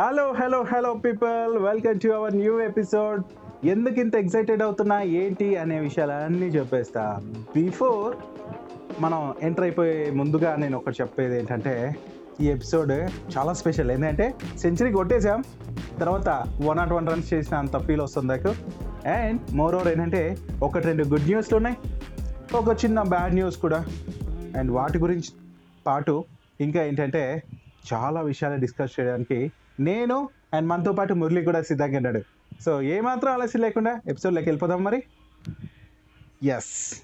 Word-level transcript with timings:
Hello 0.00 0.32
hello 0.32 0.62
hello 0.62 0.94
people 0.94 1.58
welcome 1.58 2.00
to 2.00 2.08
our 2.08 2.36
new 2.36 2.60
episode 2.60 3.22
ఎందుకు 3.66 4.00
ఇంత 4.00 4.14
excited 4.14 4.62
అవుతున్నా 4.62 5.02
ఏంటి 5.02 5.56
అనే 5.56 5.80
విషయాలన్నీ 5.80 6.46
చెప్పేస్తా. 6.46 7.22
బిఫోర్ 7.54 8.16
మనం 9.02 9.34
ఎంటర్ 9.42 9.62
అయిపోయే 9.62 10.10
ముందుగా 10.10 10.56
నేను 10.56 10.76
ఒకటి 10.78 10.96
చెప్పేది 11.00 11.38
ఏంటంటే 11.38 11.96
ఈ 12.40 12.48
ఎపిసోడ్ 12.48 12.92
చాలా 13.38 13.52
స్పెషల్ 13.52 13.90
ఏంటంటే 13.90 14.34
సెంచరీ 14.58 14.92
కొట్టేసాం 14.92 15.44
తర్వాత 16.00 16.28
వన్ 16.64 16.78
నాట్ 16.78 16.92
వన్ 16.92 17.08
రన్స్ 17.08 17.34
చేసిన 17.34 17.56
అంత 17.56 17.78
ఫీల్ 17.78 18.00
వస్తుంది 18.00 18.28
నాకు. 18.28 18.54
అండ్ 19.08 19.40
మోర్ 19.52 19.74
ఓవర్ 19.74 19.88
ఏంటంటే 19.88 20.36
ఒకటి 20.62 20.86
రెండు 20.86 21.04
గుడ్ 21.04 21.26
న్యూస్లు 21.26 21.56
ఉన్నాయి. 21.56 21.76
ఒక 22.56 22.84
చిన్న 22.84 23.02
బ్యాడ్ 23.02 23.34
న్యూస్ 23.34 23.56
కూడా. 23.56 23.84
అండ్ 24.58 24.70
వాటి 24.70 24.98
గురించి 24.98 25.32
పాటు 25.86 26.24
ఇంకా 26.60 26.82
ఏంటంటే 26.82 27.42
చాలా 27.92 28.20
విషయాలు 28.20 28.60
డిస్కస్ 28.60 29.00
చేయడానికి 29.00 29.52
నేను 29.80 30.28
అండ్ 30.54 30.68
మనతో 30.68 30.92
పాటు 30.92 31.14
మురళి 31.14 31.44
కూడా 31.44 31.62
సిద్ధంగా 31.62 31.96
ఉన్నాడు. 31.96 32.22
సో 32.62 32.82
ఏమాత్రం 32.82 33.32
ఆలస్యం 33.32 33.62
లేకుండా 33.62 34.00
ఎపిసోడ్లోకి 34.08 34.48
వెళ్ళిపోదాం 34.48 34.84
మరి. 34.84 35.02
Yes 36.42 37.02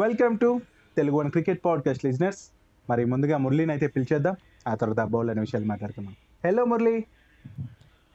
welcome 0.00 0.38
to 0.38 0.60
Telugu 0.96 1.16
one 1.16 1.30
cricket 1.30 1.64
podcast 1.64 2.04
listeners 2.04 2.50
మరి 2.90 3.04
ముందుగా 3.04 3.36
మురళిని 3.36 3.72
అయితే 3.72 3.86
పిలిచేద్దాం. 3.86 4.36
ఆ 4.68 4.74
తర్వాత 4.74 5.08
బౌల్ 5.08 5.30
అనే 5.30 5.40
విషయాలు 5.40 5.66
మాట్లాడుకుందాం. 5.66 6.16
హలో 6.44 6.64
మురళి. 6.64 7.04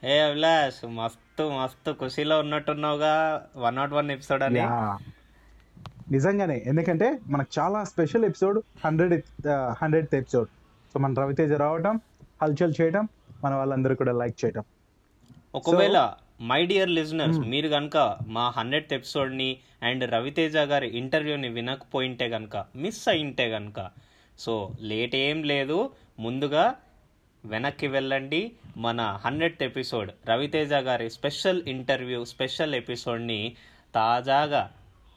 ఏ 0.04 0.18
అభిలాష్ 0.18 0.86
మస్తు 0.86 1.42
మస్తు 1.42 1.92
ఖుషీలో 1.92 2.40
ఉన్నట్టున్నావుగా. 2.40 3.46
వన్ 3.56 3.76
నాట్ 3.76 3.92
వన్ 3.92 4.10
ఎపిసోడ్ 4.10 4.42
అని. 4.42 4.60
నిజంగానే. 6.12 6.62
ఎందుకంటే 6.66 7.18
మనకు 7.26 7.60
చాలా 7.60 7.84
special 7.84 8.24
episode 8.24 8.60
hundred 8.84 9.48
hundred 9.82 10.14
episode 10.14 10.48
so 10.94 11.00
మన 11.00 11.14
రవితేజ 11.14 11.52
రావటం 11.52 12.00
హల్చల్ 12.42 12.74
చేయటం 12.80 13.08
మన 13.44 13.54
వాళ్ళందరూ 13.54 13.94
కూడా 13.94 14.12
లైక్ 14.12 14.44
చేయటం. 14.44 14.64
ఒకవేళ 15.54 16.12
మై 16.40 16.66
డియర్ 16.66 16.90
లిజనర్స్ 16.90 17.38
మీరు 17.38 17.68
కనుక 17.68 18.16
మా 18.26 18.52
హండ్రెడ్ 18.56 18.92
ఎపిసోడ్ని 18.92 19.56
అండ్ 19.82 20.12
రవితేజ 20.12 20.56
గారి 20.56 20.98
ఇంటర్వ్యూని 20.98 21.48
వినకపోయింటే 21.48 22.28
కనుక 22.28 22.64
మిస్ 22.76 23.08
అయింటే 23.08 23.50
కనుక 23.50 23.90
సో 24.38 24.70
లేట్ 24.80 25.16
ఏం 25.16 25.42
లేదు. 25.42 25.90
ముందుగా 26.18 26.74
వెనక్కి 27.44 27.86
వెళ్ళండి. 27.86 28.52
మన 28.76 29.18
హండ్రెడ్ 29.24 29.62
ఎపిసోడ్ 29.62 30.10
రవితేజ 30.28 30.72
గారి 30.72 31.10
స్పెషల్ 31.10 31.62
ఇంటర్వ్యూ 31.62 32.24
స్పెషల్ 32.24 32.74
ఎపిసోడ్ని 32.74 33.56
తాజాగా 33.94 34.70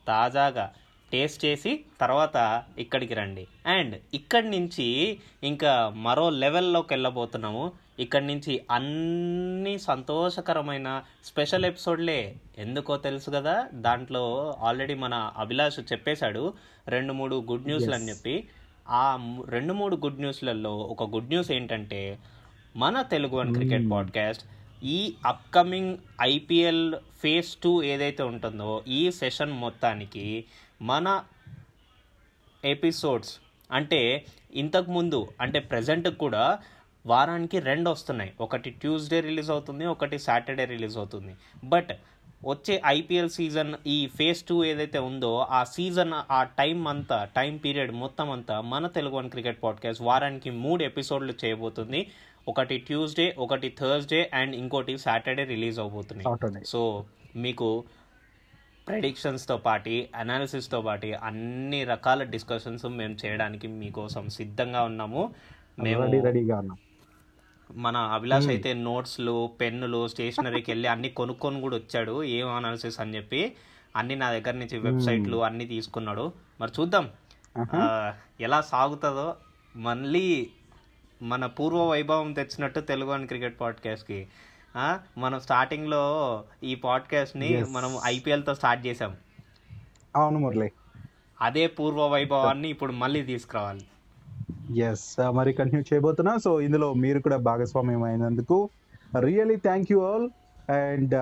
తాజాగా 0.07 0.73
టేస్ట్ 1.11 1.45
చేసి 1.45 1.85
తర్వాత 2.01 2.63
ఇక్కడికి 2.77 3.13
రండి. 3.13 3.47
అండ్ 3.67 3.95
ఇక్కడి 4.13 4.49
నుంచి 4.49 5.19
ఇంకా 5.43 5.93
మరో 5.95 6.29
లెవెల్లోకి 6.29 6.93
వెళ్ళబోతున్నాము. 6.93 7.71
ఇక్కడి 7.99 8.27
నుంచి 8.27 8.61
అన్ని 8.71 9.79
సంతోషకరమైన 9.79 11.03
స్పెషల్ 11.25 11.65
ఎపిసోడ్లే. 11.65 12.35
ఎందుకో 12.57 12.97
తెలుసు 12.97 13.31
కదా 13.31 13.67
దాంట్లో 13.73 14.55
ఆల్రెడీ 14.59 14.93
మన 14.93 15.31
అభిలాష్ 15.37 15.79
చెప్పేశాడు 15.79 16.53
రెండు 16.87 17.13
మూడు 17.13 17.45
గుడ్ 17.51 17.65
న్యూస్లు 17.65 17.93
అని 17.93 18.09
చెప్పి. 18.09 18.47
ఆ 18.89 19.19
రెండు 19.47 19.73
మూడు 19.73 19.95
గుడ్ 19.95 20.19
న్యూస్లలో 20.19 20.77
ఒక 20.77 21.03
గుడ్ 21.03 21.27
న్యూస్ 21.27 21.51
ఏంటంటే 21.51 22.19
మన 22.75 23.01
తెలుగు 23.01 23.35
వన్ 23.35 23.53
క్రికెట్ 23.53 23.91
పాడ్కాస్ట్ 23.91 24.43
ఈ 24.83 25.13
అప్కమింగ్ 25.25 25.97
ఐపీఎల్ 26.21 26.95
ఫేజ్ 26.95 27.55
టూ 27.63 27.83
ఏదైతే 27.83 28.23
ఉంటుందో 28.23 28.83
ఈ 28.87 29.11
సెషన్ 29.11 29.51
మొత్తానికి 29.51 30.45
మన 30.81 31.23
ఎపిసోడ్స్ 32.65 33.37
అంటే 33.71 34.25
ఇంతకు 34.53 34.91
ముందు 34.91 35.27
అంటే 35.41 35.59
ప్రజెంట్ 35.59 36.09
కూడా 36.09 36.59
వారానికి 37.05 37.59
రెండు 37.59 37.89
వస్తున్నాయి. 37.89 38.33
ఒకటి 38.41 38.69
ట్యూస్డే 38.69 39.19
రిలీజ్ 39.19 39.49
అవుతుంది 39.49 39.85
ఒకటి 39.85 40.19
సాటర్డే 40.19 40.65
రిలీజ్ 40.65 40.97
అవుతుంది. 40.97 41.35
బట్ 41.63 41.89
వచ్చే 42.45 42.81
ఐపీఎల్ 42.85 43.29
సీజన్ 43.29 43.73
ఈ 43.87 44.07
ఫేజ్ 44.07 44.43
టూ 44.43 44.65
ఏదైతే 44.65 44.99
ఉందో 44.99 45.47
ఆ 45.49 45.63
సీజన్ 45.63 46.13
ఆ 46.31 46.43
టైం 46.43 46.87
అంతా 46.87 47.29
టైం 47.35 47.57
పీరియడ్ 47.57 47.91
మొత్తం 47.91 48.31
అంతా 48.31 48.61
మన 48.61 48.87
తెలుగు 48.87 49.15
వన్ 49.15 49.29
క్రికెట్ 49.29 49.63
పాడ్కాస్ట్ 49.63 50.03
వారానికి 50.03 50.49
మూడు 50.49 50.83
ఎపిసోడ్లు 50.83 51.33
చేయబోతుంది. 51.45 52.11
ఒకటి 52.47 52.77
ట్యూస్డే 52.77 53.35
ఒకటి 53.37 53.75
థర్స్డే 53.79 54.31
అండ్ 54.33 54.55
ఇంకోటి 54.55 54.97
సాటర్డే 54.97 55.43
రిలీజ్ 55.43 55.79
అవబోతున్నాయి. 55.79 56.65
సో 56.65 57.05
మీకు 57.35 57.83
ప్రెడిక్షన్స్తో 58.87 59.57
పాటి 59.57 60.09
అనాలిసిస్తో 60.15 60.81
పాటి 60.81 61.13
అన్ని 61.13 61.83
రకాల 61.83 62.23
డిస్కషన్స్ 62.23 62.85
మేము 62.85 63.17
చేయడానికి 63.25 63.67
మీకోసం 63.67 64.29
సిద్ధంగా 64.29 64.83
ఉన్నాము. 64.83 65.33
మేము 65.79 66.03
రెడీ 66.03 66.19
రెడీగా 66.19 66.59
ఉన్నాం. 66.59 66.77
మన 67.71 67.97
అభిలాష్ 67.97 68.47
అయితే 68.47 68.73
నోట్స్లు 68.73 69.51
పెన్నులు 69.61 70.07
స్టేషనరీకి 70.07 70.71
వెళ్ళి 70.71 70.89
అన్ని 70.89 71.09
కొనుక్కొని 71.09 71.61
కూడా 71.61 71.75
వచ్చాడు. 71.77 72.23
ఏం 72.23 72.47
అనాలిసిస్ 72.55 72.99
అని 72.99 73.15
చెప్పి 73.15 73.55
అన్ని 73.95 74.15
నా 74.15 74.31
దగ్గర 74.31 74.53
నుంచి 74.53 74.77
వెబ్సైట్లు 74.79 75.37
అన్ని 75.43 75.65
తీసుకున్నాడు. 75.65 76.33
మరి 76.61 76.71
చూద్దాం. 76.79 77.09
ఎలా 78.41 78.61
సాగుతుందో 78.61 79.35
మళ్ళీ 79.75 80.49
మన 81.21 81.45
పూర్వ 81.45 81.89
వైభవం 81.89 82.33
తెచ్చినట్టు 82.33 82.79
తెలుగు 82.79 83.11
అని 83.11 83.27
క్రికెట్ 83.27 83.59
పాడ్కాస్ట్కి. 83.61 84.27
మనం 85.17 85.39
స్టార్టింగ్లో 85.39 86.03
ఈ 86.63 86.75
పాడ్కాస్ట్ని 86.75 87.65
మనం 87.69 87.99
ఐపీఎల్తో 88.05 88.55
స్టార్ట్ 88.55 88.87
చేసాం 88.87 89.17
అవును 90.15 90.39
మురళి. 90.39 90.71
అదే 91.41 91.67
పూర్వ 91.67 92.07
వైభవాన్ని 92.07 92.69
ఇప్పుడు 92.69 92.91
మళ్ళీ 92.91 93.21
తీసుకురావాలి. 93.21 93.85
ఎస్ 94.77 95.15
మరి 95.31 95.53
కంటిన్యూ 95.53 95.83
చేయబోతున్నా. 95.93 96.37
సో 96.37 96.61
ఇందులో 96.61 96.93
మీరు 96.93 97.19
కూడా 97.19 97.37
భాగస్వామ్యం 97.37 98.03
అయినందుకు 98.03 98.69
really 99.19 99.55
thank 99.55 99.91
you 99.91 100.01
all 100.01 100.29
and 100.71 101.15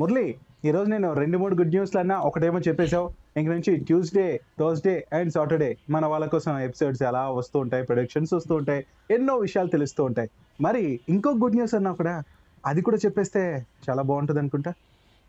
Murali 0.00 0.34
ఈరోజు 0.64 0.90
నేను 0.90 1.12
రెండు 1.12 1.38
మూడు 1.38 1.54
గుడ్ 1.54 1.68
న్యూస్లు 1.68 2.00
అన్నా 2.00 2.18
ఒకటేమో 2.18 2.58
చెప్పేశావు. 2.58 3.10
ఇంక 3.36 3.50
నుంచి 3.50 3.76
ట్యూస్డే 3.76 4.40
థర్స్డే 4.60 5.06
అండ్ 5.12 5.32
సాటర్డే 5.32 5.76
మన 5.90 6.06
వాళ్ళ 6.06 6.26
కోసం 6.26 6.58
ఎపిసోడ్స్ 6.58 7.02
ఎలా 7.02 7.30
వస్తూ 7.30 7.58
ఉంటాయి 7.58 7.84
ప్రొడక్షన్స్ 7.84 8.34
వస్తూ 8.34 8.54
ఉంటాయి 8.54 8.86
ఎన్నో 9.10 9.36
విషయాలు 9.36 9.68
తెలుస్తూ 9.68 10.04
ఉంటాయి. 10.04 10.30
మరి 10.60 11.00
ఇంకో 11.08 11.30
గుడ్ 11.30 11.54
న్యూస్ 11.54 11.74
అన్నా 11.74 11.92
కూడా 11.92 12.22
అది 12.66 12.82
కూడా 12.82 12.96
చెప్పేస్తే 12.96 13.66
చాలా 13.90 14.02
బాగుంటుంది 14.02 14.40
అనుకుంటా? 14.40 14.72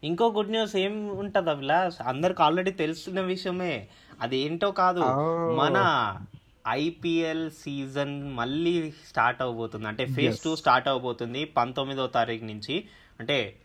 ఇంకో 0.03 0.31
గుడ్ 0.31 0.50
న్యూస్ 0.50 0.75
ఏం 0.75 1.18
ఉంటుంది 1.18 1.50
అభిలాష్? 1.50 1.95
అందరికి 2.07 2.44
ఆల్రెడీ 2.44 2.72
తెలిసిన 2.72 3.22
విషయమే. 3.22 3.88
అది 4.22 4.38
ఏంటో 4.38 4.72
కాదు. 4.72 5.00
మన 5.56 6.16
ఐపీఎల్ 6.68 7.51
సీజన్ 7.51 8.34
మళ్ళీ 8.34 8.91
స్టార్ట్ 8.91 9.41
అవబోతుంది. 9.41 9.88
అంటే 9.88 10.06
ఫేజ్ 10.06 10.44
టూ 10.44 10.56
స్టార్ట్ 10.56 10.88
అవబోతుంది 10.88 11.46
పంతొమ్మిదో 11.46 12.07
తారీఖు 12.07 12.46
నుంచి. 12.46 12.84
అంటే 13.19 13.56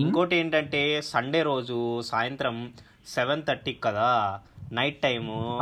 ఇంకోటి 0.00 0.36
ఏంటంటే 0.36 1.02
సండే 1.02 1.42
రోజు 1.42 2.00
సాయంత్రం 2.02 2.72
సెవెన్ 3.06 3.42
థర్టీకి 3.42 3.80
కదా 3.80 4.40
నైట్ 4.72 5.02
టైము. 5.02 5.58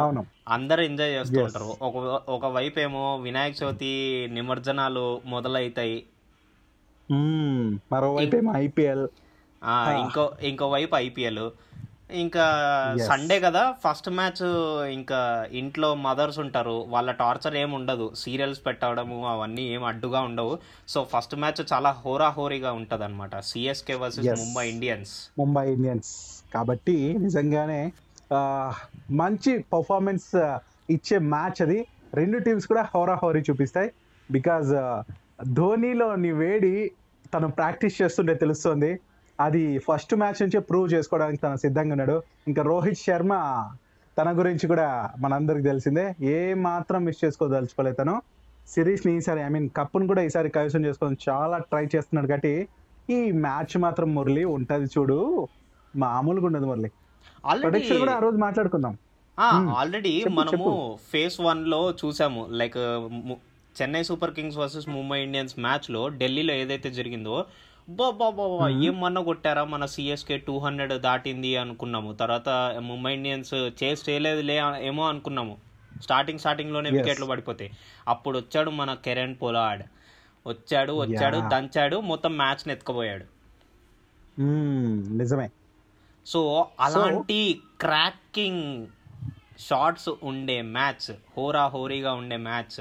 అందరూ 0.48 0.82
ఎంజాయ్ 0.82 1.12
చేస్తూ 1.12 1.44
ఉంటారు. 1.44 1.76
ఒక 1.82 1.96
ఒక 2.28 2.46
వైపు 2.46 2.80
ఏమో 2.80 3.16
వినాయక 3.16 3.54
చవితి 3.62 3.92
నిమజ్జనాలు 4.32 5.20
మొదలవుతాయి 5.26 6.04
మ్మ్. 7.10 7.78
మరోవైపు 7.92 8.36
ఐపీఎల్. 8.56 9.08
ఇంకో 10.02 10.32
ఇంకో 10.42 10.70
వైపు 10.70 10.94
ఐపీఎల్. 10.96 11.50
ఇంకా 12.12 12.44
సండే 13.08 13.40
కదా 13.40 13.62
ఫస్ట్ 13.84 14.10
మ్యాచ్ 14.10 14.42
ఇంకా 14.92 15.46
ఇంట్లో 15.52 15.94
మదర్స్ 15.94 16.38
ఉంటారు 16.38 16.84
వాళ్ళ 16.88 17.10
టార్చర్ 17.10 17.56
ఏమి 17.56 17.74
ఉండదు. 17.74 18.06
సీరియల్స్ 18.16 18.60
పెట్టడము 18.66 19.18
అవన్నీ 19.28 19.64
ఏం 19.74 19.84
అడ్డుగా 19.84 20.20
ఉండవు. 20.20 20.58
సో 20.88 21.06
ఫస్ట్ 21.12 21.36
మ్యాచ్ 21.36 21.72
చాలా 21.72 21.90
హోరాహోరీగా 22.04 22.72
ఉంటుంది 22.72 23.04
అనమాట 23.04 23.40
CSK 23.50 23.94
versus 23.94 24.40
Mumbai 24.40 24.68
Indians 24.68 25.14
Mumbai 25.38 25.72
Indians 25.72 26.12
కాబట్టి 26.54 26.96
నిజంగానే 27.18 27.92
మంచి 29.10 29.52
పర్ఫార్మెన్స్ 29.72 30.30
ఇచ్చే 30.90 31.18
మ్యాచ్ 31.18 31.62
అది. 31.62 31.86
రెండు 32.14 32.38
టీమ్స్ 32.38 32.66
కూడా 32.66 32.88
హోరాహోరీ 32.94 33.40
చూపిస్తాయి. 33.40 33.90
బికాజ్ 34.30 34.70
ధోనీలోని 35.54 36.32
వేడి 36.32 36.90
తను 37.34 37.48
ప్రాక్టీస్ 37.50 38.02
చేస్తుంటే 38.02 38.34
తెలుస్తుంది. 38.34 38.98
అది 39.40 39.78
ఫస్ట్ 39.78 40.14
మ్యాచ్ 40.14 40.42
నుంచే 40.42 40.58
ప్రూవ్ 40.60 40.92
చేసుకోవడానికి 40.94 41.42
తను 41.42 41.56
సిద్ధంగా 41.56 41.92
ఉన్నాడు. 41.92 42.22
ఇంకా 42.48 42.62
రోహిత్ 42.62 42.98
శర్మ 43.06 43.34
తన 44.18 44.38
గురించి 44.38 44.66
కూడా 44.68 44.88
మనందరికి 45.18 45.62
తెలిసిందే. 45.62 46.14
ఏ 46.34 46.54
మాత్రం 46.54 47.04
మిస్ 47.04 47.24
చేసుకోదలుచుకోలేదు 47.24 47.96
తను. 47.96 48.22
సిరీస్ని 48.68 49.12
ఈసారి 49.16 49.40
ఐ 49.40 49.48
మీన్ 49.48 49.68
కప్పును 49.76 50.06
కూడా 50.06 50.22
ఈసారి 50.22 50.48
కైవసం 50.56 50.84
చేసుకోవడం 50.86 51.16
చాలా 51.28 51.58
ట్రై 51.58 51.84
చేస్తున్నాడు 51.94 52.26
కాబట్టి 52.26 52.68
ఈ 53.10 53.32
మ్యాచ్ 53.46 53.74
మాత్రం 53.78 54.08
మురళి 54.14 54.44
ఉంటది 54.56 54.86
చూడు. 54.98 55.48
మామూలుగా 55.96 56.46
ఉండదు 56.46 56.66
మురళి. 56.66 56.90
ప్రొడక్షన్ 57.62 57.98
కూడా 57.98 58.12
ఆ 58.12 58.18
రోజు 58.18 58.36
మాట్లాడుకుందాం. 58.36 58.94
ఆల్రెడీ 59.78 60.12
మనము 60.30 60.98
ఫేస్ 61.12 61.40
వన్లో 61.40 61.80
చూసాము. 62.00 62.46
Like 62.60 62.78
Chennai 63.78 64.02
Super 64.02 64.34
Kings 64.34 64.58
versus 64.58 64.88
Mumbai 64.88 65.18
Indians 65.22 65.54
మ్యాచ్లో 65.58 66.08
ఢిల్లీలో 66.08 66.54
ఏదైతే 66.54 66.90
జరిగిందో 66.90 67.36
బాబా 67.98 68.30
బాబా 68.30 68.68
ఏం 68.68 69.00
మన్న 69.00 69.18
కొట్టారా? 69.20 69.64
మన 69.64 69.84
సిఎస్కే 69.86 70.36
టూ 70.38 70.58
హండ్రెడ్ 70.58 70.92
దాటింది 71.02 71.56
అనుకున్నాము. 71.56 72.12
తర్వాత 72.12 72.48
ముంబై 72.82 73.12
ఇండియన్స్ 73.14 73.54
చేసి 73.54 74.02
చేయలేదులే 74.10 74.56
ఏమో 74.80 75.08
అనుకున్నాము. 75.08 75.56
స్టార్టింగ్ 76.02 76.38
స్టార్టింగ్లోనే 76.38 76.90
వికెట్లు 76.90 77.26
పడిపోతాయి 77.26 77.70
అప్పుడు 78.08 78.38
వచ్చాడు 78.38 78.70
మన 78.70 78.94
కెరెన్ 78.94 79.34
పొలాడ్ 79.42 79.82
వచ్చాడు 80.46 80.92
వచ్చాడు. 80.92 81.38
దంచాడు 81.48 81.96
మొత్తం 82.00 82.36
మ్యాచ్ని 82.36 82.72
ఎత్తుకుపోయాడు. 82.72 83.24
నిజమే. 85.18 85.48
సో 86.26 86.40
అలాంటి 86.80 87.60
క్రాకింగ్ 87.80 88.86
షార్ట్స్ 89.60 90.10
ఉండే 90.22 90.62
మ్యాచ్ 90.62 91.12
హోరా 91.36 91.66
హోరీగా 91.66 92.12
ఉండే 92.12 92.36
మ్యాచ్ 92.36 92.78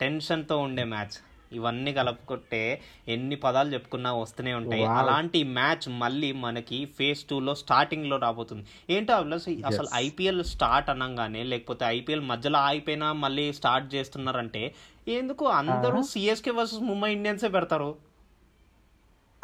టెన్షన్తో 0.00 0.58
ఉండే 0.58 0.84
మ్యాచ్ 0.84 1.16
ఇవన్నీ 1.52 1.92
కలుపుకుంటే 1.92 2.80
ఎన్ని 3.08 3.36
పదాలు 3.36 3.72
చెప్పుకున్నా 3.72 4.12
వస్తూనే 4.14 4.54
ఉంటాయి. 4.54 4.84
అలాంటి 4.84 5.44
మ్యాచ్ 5.44 5.88
మళ్ళీ 5.88 6.32
మనకి 6.32 6.84
ఫేజ్ 6.98 7.22
టూలో 7.24 7.54
స్టార్టింగ్లో 7.54 8.16
రాబోతుంది. 8.16 8.66
ఏంటో 8.90 9.14
అసలు 9.14 9.66
అసలు 9.66 9.88
ఐపీఎల్ 9.94 10.44
స్టార్ట్ 10.44 10.90
అనగానే 10.90 11.42
లేకపోతే 11.42 11.84
ఐపీఎల్ 11.84 12.20
మధ్యలో 12.20 12.58
ఆగిపోయినా 12.58 13.12
మళ్ళీ 13.12 13.52
స్టార్ట్ 13.52 13.94
చేస్తున్నారంటే 13.94 14.74
ఎందుకు 15.08 15.44
అందరూ 15.46 16.02
సిఎస్కే 16.02 16.50
వర్సెస్ 16.50 16.82
ముంబై 16.82 17.12
ఇండియన్సే 17.12 17.48
పెడతారు? 17.48 17.94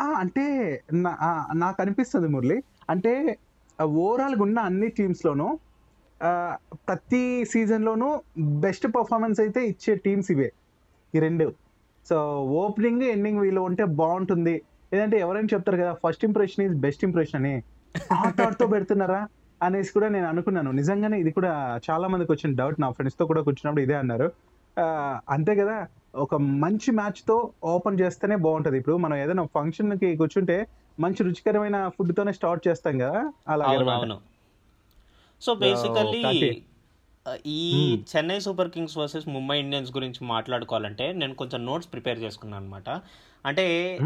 ఆ, 0.00 0.04
అంటే 0.04 0.44
నాకు 1.54 1.82
అనిపిస్తుంది 1.82 2.28
మురళి. 2.28 2.62
అంటే 2.90 3.38
ఓవరాల్గా 3.82 4.42
ఉన్న 4.42 4.58
అన్ని 4.58 4.88
టీమ్స్లోనూ 4.88 5.58
ప్రతి 6.72 7.44
సీజన్లోనూ 7.44 8.22
బెస్ట్ 8.38 8.86
పర్ఫార్మెన్స్ 8.86 9.40
అయితే 9.40 9.66
ఇచ్చే 9.66 9.94
టీమ్స్ 9.94 10.30
ఇవే. 10.30 10.52
ఈ 11.14 11.18
రెండు. 11.18 11.65
సో 12.08 12.16
ఓపెనింగ్ 12.62 13.04
ఎండింగ్ 13.14 13.40
వీళ్ళు 13.44 13.62
ఉంటే 13.68 13.84
బాగుంటుంది. 14.00 14.54
లేదంటే 14.92 15.16
ఎవరైనా 15.24 15.50
చెప్తారు 15.54 15.78
కదా 15.82 15.92
first 16.04 16.24
impression 16.28 16.62
is 16.66 16.74
best 16.84 17.04
impression 17.08 17.38
అని. 17.40 17.54
ఆ 18.18 18.22
thought 18.38 18.56
తో 18.60 18.66
పెడుతున్నారా 18.74 19.20
అనేసి 19.60 19.90
కూడా 19.96 20.08
నేను 20.14 20.26
అనుకున్నాను. 20.32 20.70
నిజంగానే 20.80 21.16
ఇది 21.22 21.30
కూడా 21.38 21.52
చాలా 21.86 22.06
మందికి 22.12 22.30
వచ్చిన 22.32 22.50
డౌట్ 22.60 22.78
నా 22.84 22.88
ఫ్రెండ్స్తో 22.96 23.26
కూడా 23.30 23.42
కూర్చున్నప్పుడు 23.46 23.84
ఇదే 23.86 23.96
అన్నారు. 24.02 24.28
అంతే 25.34 25.52
కదా 25.60 25.76
ఒక 26.24 26.34
మంచి 26.64 26.90
మ్యాచ్తో 26.98 27.36
ఓపెన్ 27.74 28.00
చేస్తేనే 28.00 28.36
బాగుంటది. 28.46 28.76
ఇప్పుడు 28.80 28.96
మనం 29.04 29.16
ఏదైనా 29.22 29.44
ఫంక్షన్కి 29.56 30.10
కూర్చుంటే 30.20 30.56
మంచి 31.04 31.20
రుచికరమైన 31.26 31.78
ఫుడ్ 31.96 32.12
తోనే 32.18 32.32
స్టార్ట్ 32.38 32.62
చేస్తాం 32.68 32.94
కదా. 33.04 33.20
అవును 33.48 34.16
సో 35.46 35.54
బేసికల్లీ. 35.62 36.22
ఈ 37.46 37.60
Chennai 38.16 38.40
Super 38.40 38.70
Kings 38.70 38.98
versus 38.98 39.28
Mumbai 39.28 39.58
Indians 39.58 39.92
గురించి 39.92 40.24
మాట్లాడుకోవాలంటే 40.24 41.12
నేను 41.12 41.34
కొంచెం 41.34 41.66
నోట్స్ 41.66 41.92
ప్రిపేర్ 41.92 42.18
చేసుకున్నాను 42.18 42.64
అనమాట 42.64 42.90
అంటే. 43.46 43.98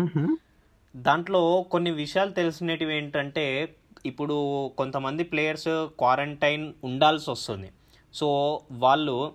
దాంట్లో 0.97 1.67
కొన్ని 1.71 1.91
విషయాలు 1.91 2.31
తెలిసినవి 2.31 2.97
ఏంటంటే 2.97 3.75
ఇప్పుడు 4.07 4.67
కొంతమంది 4.79 5.25
ప్లేయర్స్ 5.25 5.69
క్వారంటైన్ 5.69 6.73
ఉండాల్సి 6.85 7.31
వస్తుంది. 7.31 7.71
సో 8.15 8.61
వాళ్ళు 8.73 9.33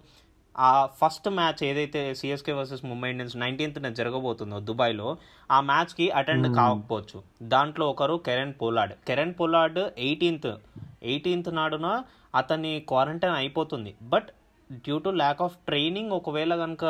ఆ 0.58 0.88
ఫస్ట్ 1.02 1.30
మ్యాచ్ 1.30 1.64
ఏదైతే 1.64 2.14
సిఎస్కే 2.14 2.52
వర్సెస్ 2.52 2.86
ముంబై 2.86 3.10
ఇండియన్స్ 3.10 3.38
నైన్టీన్త్న 3.38 3.90
జరగబోతుందో 3.90 4.60
దుబాయ్లో 4.60 5.18
ఆ 5.52 5.62
మ్యాచ్కి 5.62 6.10
అటెండ్ 6.10 6.56
కాకపోవచ్చు. 6.56 7.24
దాంట్లో 7.44 7.90
ఒకరు 7.90 8.22
కెరెన్ 8.26 8.54
పోలాడ్ 8.62 8.94
కెరెన్ 9.08 9.34
పోలాడ్ 9.40 9.80
ఎయిటీన్త్ 9.98 10.54
ఎయిటీన్త్ 11.04 11.56
నాడున 11.56 12.04
అతని 12.36 12.86
క్వారంటైన్ 12.88 13.36
అయిపోతుంది. 13.36 13.96
But 14.02 14.30
due 14.72 14.98
to 14.98 15.10
lack 15.10 15.42
of 15.42 15.58
training 15.58 16.12
ఒకవేళ 16.12 16.56
కనుక 16.56 16.86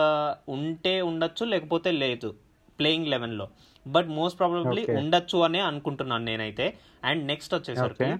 ఉంటే 0.50 1.01
ఉండొచ్చు 1.01 1.45
లేకపోతే 1.45 1.92
లేదు. 1.92 2.36
ప్లేయింగ్ 2.80 3.07
లెవెన్లో. 3.07 3.47
But 3.88 4.07
most 4.07 4.39
probably. 4.39 4.86
ఉండొచ్చు 4.97 5.39
అనే 5.39 5.59
అనుకుంటున్నాను 5.59 6.24
నేనైతే. 6.24 6.77
అండ్ 7.03 7.27
నెక్స్ట్ 7.27 7.56
వచ్చేసరికి. 7.56 8.15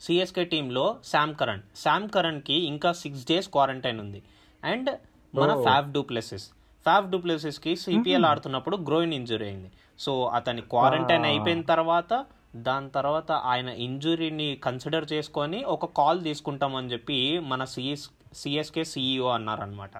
సిఎస్కే 0.00 0.44
టీంలో 0.44 0.96
శామ్ 1.04 1.34
కరణ్. 1.34 1.60
శామ్ 1.76 2.08
కరణ్కి 2.08 2.54
ఇంకా 2.54 2.92
సిక్స్ 2.92 3.28
డేస్ 3.28 3.48
క్వారంటైన్ 3.48 4.00
ఉంది. 4.00 4.22
అండ్ 4.64 4.90
మన. 5.34 5.62
ఫ్యాఫ్ 5.62 5.86
డూప్లెసిస్ 5.86 6.48
ఫ్యాఫ్ 6.82 7.06
డూప్లెసిస్కి 7.06 7.76
సిపిఎల్ 7.76 8.24
ఆడుతున్నప్పుడు 8.24 8.76
గ్రోయిన్ 8.76 9.14
ఇంజురీ 9.14 9.46
అయింది. 9.46 9.70
సో 9.98 10.26
అతని 10.26 10.62
క్వారంటైన్. 10.62 11.24
అయిపోయిన 11.24 11.62
తర్వాత 11.62 12.24
దాని 12.56 12.90
తర్వాత 12.90 13.32
ఆయన 13.32 13.68
ఇంజురీని 13.68 14.60
కన్సిడర్ 14.64 15.12
చేసుకొని 15.12 15.64
ఒక 15.64 15.84
కాల్ 15.84 16.22
తీసుకుంటామని 16.22 16.92
చెప్పి 16.92 17.38
మన 17.38 17.64
సిఎస్ 17.64 18.10
సిఎస్కే 18.34 18.84
సిఇఓ 18.84 19.28
అన్నారనమాట. 19.28 19.90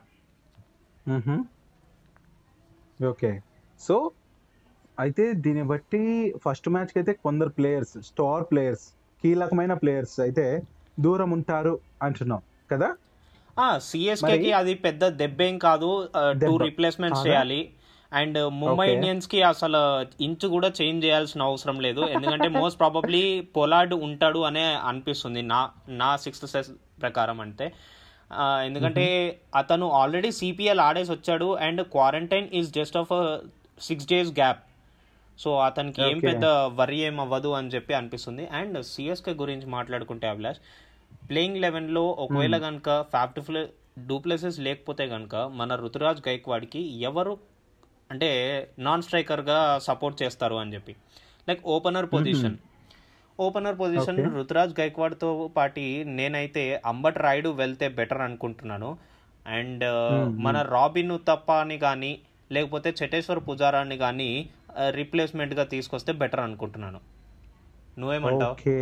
ఓకే. 3.06 3.40
సో 3.80 4.10
అయితే 4.98 5.32
దీన్ని 5.32 5.64
బట్టి 5.64 6.34
ఫస్ట్ 6.44 6.68
మ్యాచ్కి 6.68 6.98
అయితే 6.98 7.12
కొందరు 7.12 7.48
ప్లేయర్స్ 7.48 8.02
స్టార్ 8.02 8.44
ప్లేయర్స్ 8.44 8.88
కీలకమైన 9.22 9.74
ప్లేయర్స్ 9.74 10.20
అయితే 10.20 10.62
దూరం 11.00 11.30
ఉంటారు 11.30 11.78
అంటున్నాం 12.02 12.42
కదా? 12.72 12.96
సిఎస్కేకి 13.78 14.42
మరి- 14.42 14.56
అది 14.56 14.74
పెద్ద 14.74 15.08
దెబ్బేం 15.08 15.58
కాదు. 15.58 16.08
టూ? 16.14 16.52
చేయాలి. 17.26 17.72
అండ్ 18.12 18.38
ముంబై. 18.60 18.92
ఇండియన్స్కి 18.94 19.42
అసలు 19.42 19.80
ఇంచు 20.22 20.48
కూడా 20.48 20.72
చేంజ్ 20.82 21.04
చేయాల్సిన 21.04 21.42
అవసరం 21.42 21.80
లేదు. 21.80 22.00
ఎందుకంటే 22.00 22.48
మోస్ట్ 22.64 22.78
ప్రాబబ్లీ 22.78 23.40
పొలాడ్ 23.56 23.94
ఉంటాడు 23.94 24.38
అనే 24.38 24.64
అనిపిస్తుంది 24.90 25.42
నా 25.42 25.70
నా 25.88 26.16
సిక్స్త్ 26.16 26.46
సెస్ 26.46 26.70
ప్రకారం 27.02 27.40
అంటే. 27.40 27.72
ఎందుకంటే 28.64 29.04
అతను 29.54 29.90
ఆల్రెడీ 29.90 30.32
సిపిఎల్ 30.32 30.80
ఆడేసి 30.80 31.12
వచ్చాడు 31.12 31.56
and 31.56 31.82
quarantine 31.82 32.48
is 32.54 32.72
just 32.72 32.96
of 32.96 33.12
six 33.82 34.06
days 34.06 34.30
gap. 34.30 34.62
So 35.38 35.58
అతనికి 35.58 36.02
ఏం. 36.10 36.18
పెద్ద 36.18 36.44
వరి 36.80 36.98
ఏం 36.98 37.20
అవ్వదు 37.20 37.48
అని 37.48 37.68
చెప్పి 37.68 37.94
అనిపిస్తుంది. 37.94 38.46
అండ్ 38.46 38.82
సిఎస్కే 38.82 39.30
గురించి 39.30 39.66
మాట్లాడుకుంటే 39.66 40.28
అభిలాష్ 40.28 40.60
ప్లేయింగ్ 41.28 41.56
లెవెన్లో 41.56 42.04
ఒకవేళ 42.18 42.56
కనుక 42.58 43.02
ఫ్యాఫ్ 43.02 43.50
డూప్లెసెస్ 43.98 44.58
లేకపోతే 44.60 45.08
కనుక 45.08 45.36
మన 45.36 45.74
ఋతురాజ్ 45.74 46.28
గైక్వాడ్కి 46.28 47.00
ఎవరు 47.00 47.51
అంటే 48.12 48.30
నాన్ 48.86 49.02
స్ట్రైకర్గా 49.02 49.58
సపోర్ట్ 49.82 50.18
చేస్తారు 50.22 50.56
అని 50.62 50.74
చెప్పి. 50.74 50.94
Like 51.48 51.62
opener 51.76 52.08
position 52.12 52.56
opener 53.40 53.76
position. 53.78 54.18
Ruturaj 54.36 54.72
గైక్వాడ్తో 54.80 55.30
పాటి 55.56 55.86
నేనైతే 56.18 56.64
అంబట్ 56.86 57.18
రాయుడు 57.18 57.50
వెళ్తే 57.60 57.86
బెటర్ 57.98 58.20
అనుకుంటున్నాను. 58.20 58.90
అండ్ 59.46 59.84
మన 60.44 60.56
రాబిన్ 60.62 61.12
ఉత్తప్పాని 61.12 61.78
కానీ 61.78 62.12
లేకపోతే 62.52 62.88
చటేశ్వర్ 63.00 63.40
పుజారాని 63.48 63.96
కానీ 63.96 64.30
రిప్లేస్మెంట్గా 64.90 65.64
తీసుకొస్తే 65.64 66.12
బెటర్ 66.12 66.40
అనుకుంటున్నాను. 66.40 67.00
నువ్వేమంటావు? 67.98 68.52
ఓకే. 68.52 68.76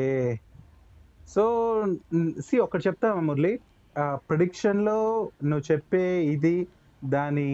సో 1.29 1.43
సి 2.47 2.59
ఒకటి 2.59 2.83
చెప్తా 2.87 3.09
మురళి. 3.29 3.53
ప్రిడిక్షన్లో 3.97 4.99
నువ్వు 5.45 5.73
చెప్పే 5.73 6.05
ఇది 6.35 6.55
దాని 7.05 7.49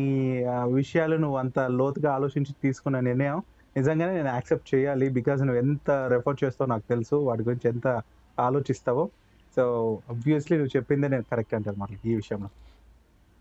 విషయాలు 0.73 1.17
నువ్వు 1.17 1.39
అంత 1.39 1.59
లోతుగా 1.59 2.13
ఆలోచించి 2.15 2.55
తీసుకున్న 2.63 3.01
నిర్ణయం 3.01 3.43
నిజంగానే 3.77 4.13
నేను 4.15 4.29
యాక్సెప్ట్ 4.29 4.75
చేయాలి. 4.75 5.09
బికాజ్ 5.09 5.43
నువ్వు 5.43 5.63
ఎంత 5.63 5.91
రెఫర్ 5.91 6.45
చేస్తావో 6.45 6.69
నాకు 6.69 6.85
తెలుసు. 6.89 7.15
వాటి 7.15 7.43
గురించి 7.43 7.69
ఎంత 7.69 8.03
ఆలోచిస్తావో. 8.41 9.11
సో 9.57 9.65
అబ్వియస్లీ 10.09 10.59
నువ్వు 10.59 10.77
చెప్పిందే 10.77 11.09
నేను 11.09 11.23
కరెక్ట్ 11.23 11.55
అంటాను 11.55 11.79
మరి 11.79 12.11
ఈ 12.11 12.15
విషయంలో. 12.15 12.51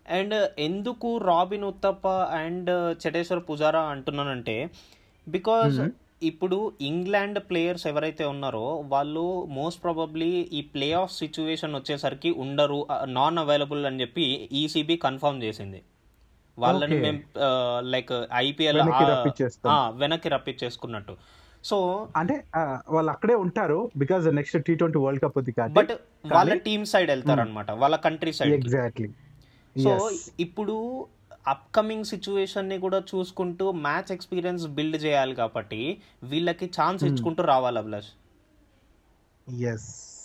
అండ్ 0.08 0.50
ఎందుకు 0.58 1.18
రాబిన్ 1.18 1.64
ఉత్తప్ప 1.64 2.08
అండ్ 2.08 2.70
చటేశ్వర్ 3.02 3.42
పుజారా 3.50 3.80
అంటున్నానంటే 3.80 4.70
బికాజ్ 5.28 5.90
ఇప్పుడు 6.22 6.72
ఇంగ్లాండ్ 6.80 7.38
ప్లేయర్స్ 7.38 7.86
ఎవరైతే 7.86 8.24
ఉన్నారో 8.24 8.84
వాళ్ళు 8.88 9.46
మోస్ట్ 9.50 9.82
ప్రాబబ్లీ 9.82 10.30
ఈ 10.52 10.62
ప్లే 10.62 10.92
ఆఫ్ 10.92 11.12
సిచ్యువేషన్ 11.12 11.74
వచ్చేసరికి 11.74 12.30
ఉండరు 12.30 12.86
నాన్ 13.04 13.38
అవైలబుల్ 13.38 13.86
అని 13.86 14.00
చెప్పి 14.00 14.48
ఈసీబీ 14.52 14.96
కన్ఫర్మ్ 14.96 15.42
చేసింది. 15.42 15.82
వాళ్ళని. 16.58 16.98
మేము 17.00 17.20
లైక్ 17.94 18.12
ఐపీఎల్ 18.34 18.78
వెనక్కి 20.02 20.28
రప్పించేసుకున్నట్టు. 20.28 21.16
సో 21.64 21.76
అంటే 22.16 22.34
వాళ్ళు 22.88 23.10
అక్కడే 23.10 23.34
ఉంటారు 23.34 23.90
because 23.96 24.24
next 24.28 24.56
T 24.66 24.74
twenty 24.74 24.98
world 24.98 25.22
cup 25.24 25.38
ఉంది 25.38 25.52
బట్ 25.78 25.92
వాళ్ళ 26.32 26.54
టీమ్ 26.54 26.84
సైడ్ 26.86 27.10
వెళ్తారు 27.10 27.40
అనమాట 27.40 27.70
వాళ్ళ 27.70 27.96
కంట్రీ 27.96 28.32
సైడ్ 28.32 28.54
ఎగ్జాక్ట్లీ 28.54 29.08
సో 29.76 29.92
ఇప్పుడు 30.40 30.76
అప్కమింగ్ 31.48 32.04
సిచ్యువేషన్ని 32.04 32.78
కూడా 32.78 32.98
చూసుకుంటూ 33.14 33.66
మ్యాచ్ 33.70 34.12
ఎక్స్పీరియన్స్ 34.12 34.64
బిల్డ్ 34.66 34.98
చేయాలి 35.04 35.34
కాబట్టి 35.34 35.80
వీళ్ళకి 36.24 36.66
ఛాన్స్ 36.80 37.04
ఇచ్చుకుంటూ 37.04 37.42
రావాలి 37.44 37.78
అభిలాష్ 37.78 38.10
ఎస్ 39.72 40.15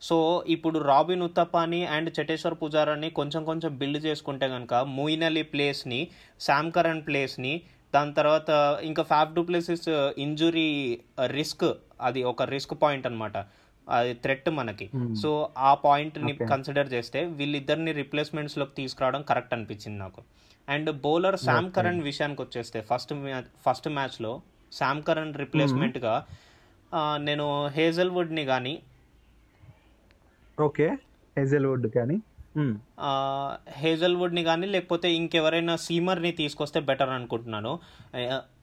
సో 0.00 0.44
ఇప్పుడు 0.48 0.78
రాబిన్ 0.78 1.22
ఉత్తపాని 1.22 1.86
అండ్ 1.86 2.10
చటేశ్వర్ 2.20 2.54
పుజారాని 2.62 3.10
కొంచెం 3.10 3.44
కొంచెం 3.44 3.78
బిల్డ్ 3.78 4.04
చేసుకుంటే 4.04 4.48
కనుక 4.48 4.74
మూయిన్ 4.74 5.22
అలీ 5.22 5.42
ప్లేస్ని 5.42 6.08
శామ్ 6.40 6.72
కరణ్ 6.72 7.06
ప్లేస్ని 7.06 7.60
దాని 7.94 8.14
తర్వాత 8.14 8.50
ఇంకా 8.82 9.02
ఫ్యాఫ్ 9.02 9.32
డూప్లెసిస్ 9.32 9.88
ఇంజురీ 10.18 11.00
రిస్క్ 11.26 11.64
అది 12.00 12.22
ఒక 12.22 12.42
రిస్క్ 12.42 12.74
పాయింట్ 12.82 13.06
అన్నమాట. 13.06 13.36
అది 13.88 14.14
థ్రెట్ 14.14 14.50
మనకి. 14.50 14.90
సో 15.22 15.48
ఆ 15.58 15.74
పాయింట్ని. 15.74 16.32
కన్సిడర్ 16.46 16.92
చేస్తే 16.92 17.24
వీళ్ళిద్దరిని 17.24 17.92
రిప్లేస్మెంట్స్లోకి 17.92 18.74
తీసుకురావడం 18.74 19.22
కరెక్ట్ 19.22 19.54
అనిపించింది 19.54 19.98
నాకు. 19.98 20.22
అండ్ 20.68 20.90
బౌలర్ 20.90 21.38
శామ్ 21.40 21.72
కరణ్ 21.72 22.02
విషయానికి 22.02 22.42
వచ్చేస్తే 22.42 22.80
ఫస్ట్ 22.80 23.14
ఫస్ట్ 23.68 23.88
మ్యాచ్లో 23.88 24.42
శామ్ 24.72 25.02
కరణ్ 25.02 25.34
రిప్లేస్మెంట్గా 25.34 26.26
నేను 27.16 27.66
హేజల్వుడ్ని 27.66 28.44
కానీ 28.44 28.82
ఓకే. 30.60 30.86
హెజల్వుడ్ 31.38 31.86
కానీ? 31.86 32.16
హేజల్వుడ్ని 33.70 34.42
కానీ 34.44 34.66
లేకపోతే 34.66 35.12
ఇంకెవరైనా 35.12 35.76
సీమర్ని 35.76 36.32
తీసుకొస్తే 36.32 36.80
బెటర్ 36.80 37.10
అనుకుంటున్నాను. 37.10 37.72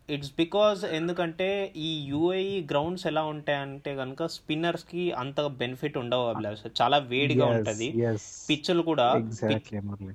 ఇట్స్ 0.10 0.32
బికాజ్ 0.32 0.86
ఎందుకంటే 0.86 1.74
ఈ 1.76 2.06
యూఏఈ 2.06 2.64
గ్రౌండ్స్ 2.64 3.08
ఎలా 3.08 3.24
ఉంటాయంటే 3.24 3.96
కనుక 3.96 4.26
స్పిన్నర్స్కి 4.26 5.12
అంత 5.12 5.42
బెనిఫిట్ 5.42 5.98
ఉండవు 5.98 6.28
అభిలాష్. 6.28 6.82
చాలా 6.82 6.98
వేడిగా 6.98 7.46
ఉంటుంది. 7.46 7.88
పిచ్చులు 8.50 8.82
కూడా 8.82 9.08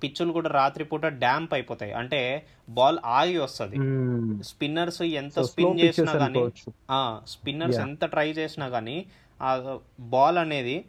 పిచ్చులు 0.02 0.32
కూడా 0.32 0.48
రాత్రిపూట 0.48 1.06
డ్యాంప్ 1.06 1.54
అయిపోతాయి. 1.54 1.92
అంటే 1.92 2.46
బాల్ 2.68 2.98
ఆగి 3.04 3.38
వస్తుంది. 3.38 3.76
స్పిన్నర్స్ 4.44 5.02
ఎంత 5.02 5.40
స్పిన్ 5.40 5.80
చేసినా 5.80 6.12
కానీ 6.12 6.44
స్పిన్నర్స్. 7.26 7.78
ఎంత 7.78 8.04
ట్రై 8.04 8.30
చేసినా 8.30 8.68
కానీ 8.68 9.06
ఆ 9.42 9.78
బాల్ 10.00 10.38
అనేది 10.38 10.84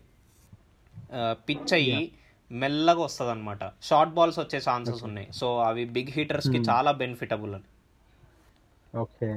పిచ్ 1.50 1.74
అయ్యి 1.74 2.12
మెల్లగా 2.52 3.02
వస్తుంది 3.02 3.32
అనమాట 3.32 3.64
షార్ట్ 3.82 4.14
బాల్స్ 4.14 4.40
వచ్చే 4.40 4.60
ఛాన్సెస్ 4.70 5.04
ఉన్నాయి. 5.04 5.28
సో 5.34 5.60
అవి 5.60 5.86
బిగ్ 5.86 6.12
హిటర్స్కి 6.12 6.58
Hmm. 6.58 6.70
చాలా 6.70 6.92
బెనిఫిటబుల్ 6.92 7.54
అని. 7.56 7.68
ఓకే 8.98 9.30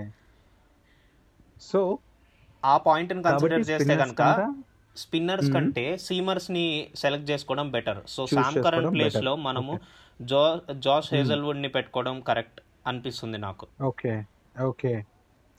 సో 1.60 1.98
ఆ 2.64 2.76
పాయింట్ని 2.76 3.22
కన్సిడర్ 3.22 3.64
చేస్తే 3.70 3.96
కనుక 3.96 4.22
స్పిన్నర్స్ 4.96 5.46
Hmm. 5.46 5.54
కంటే 5.54 5.86
సీమర్స్ని 5.96 6.66
సెలెక్ట్ 6.96 7.30
చేసుకోవడం 7.30 7.70
better 7.70 8.00
so 8.06 8.26
Sam 8.26 8.58
Curran 8.62 8.90
place. 8.92 9.22
లో 9.22 9.36
మనము 9.36 9.80
జో 10.22 10.60
జాష్ 10.86 11.14
హేజల్వుడ్ని 11.14 11.68
పెట్టుకోవడం 11.68 12.20
కరెక్ట్ 12.20 12.60
అనిపిస్తుంది 12.86 13.38
నాకు. 13.38 13.66
ఓకే 13.82 14.24
ఓకే 14.62 15.04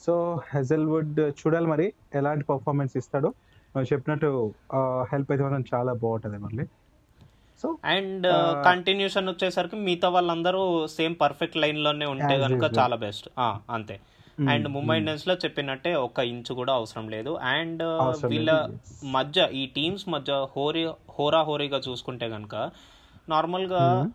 సో 0.01 0.41
హెజల్వుడ్ 0.53 1.19
చూడాలి 1.19 1.67
మరి. 1.67 1.93
ఎలాంటి 2.13 2.45
పర్ఫార్మెన్స్ 2.45 2.97
ఇస్తాడో? 2.97 3.33
చెప్పినట్టు 3.84 4.29
హెల్ప్ 5.12 5.31
అయితే 5.31 5.43
మాత్రం 5.43 5.63
చాలా 5.74 5.93
బాగుంటుంది 5.93 6.38
మళ్ళీ 6.38 6.65
సో 7.63 7.77
అండ్ 7.86 8.27
కంటిన్యూషన్ 8.65 9.29
వచ్చేసరికి 9.29 9.75
మిగతా 9.75 10.10
వాళ్ళందరూ 10.10 10.62
సేమ్ 10.88 11.15
పర్ఫెక్ట్ 11.22 11.57
లైన్లోనే 11.57 12.05
ఉంటే 12.05 12.38
కనుక. 12.39 12.65
చాలా 12.79 12.96
బెస్ట్ 12.96 13.27
అంతే 13.69 13.96
అండ్ 14.50 14.67
ముంబై 14.67 14.98
ఇండియన్స్లో 14.98 15.36
చెప్పినట్టే 15.36 15.96
ఒక 15.96 16.19
ఇంచు 16.29 16.53
కూడా 16.53 16.74
అవసరం 16.74 17.10
లేదు 17.10 17.31
అండ్ 17.51 17.84
వీళ్ళ. 18.25 18.50
మధ్య 19.12 19.48
ఈ 19.53 19.65
టీమ్స్ 19.75 20.10
మధ్య 20.10 20.34
హోరీ 20.57 20.84
హోరా 21.10 21.41
హోరీగా 21.41 21.81
చూసుకుంటే 21.89 22.29
కనుక 22.29 22.55
నార్మల్గా 23.29 23.84
Mhm. 24.01 24.13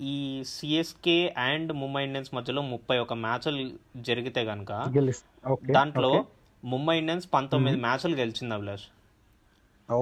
ఈ 0.00 0.16
సిఎస్కే 0.46 1.34
అండ్ 1.38 1.72
ముంబై 1.72 2.04
ఇండియన్స్ 2.04 2.34
మధ్యలో 2.34 2.62
ముప్పై 2.62 2.98
ఒక 2.98 3.12
మ్యాచ్లు 3.14 3.62
జరిగితే 4.00 4.44
కనుక 4.44 4.72
దాంట్లో 5.70 6.10
ముంబై 6.64 6.98
ఇండియన్స్ 6.98 7.28
పంతొమ్మిది 7.34 7.76
మ్యాచ్లు 7.80 8.16
గెలిచింది 8.16 8.54
అభిలాష్. 8.54 8.86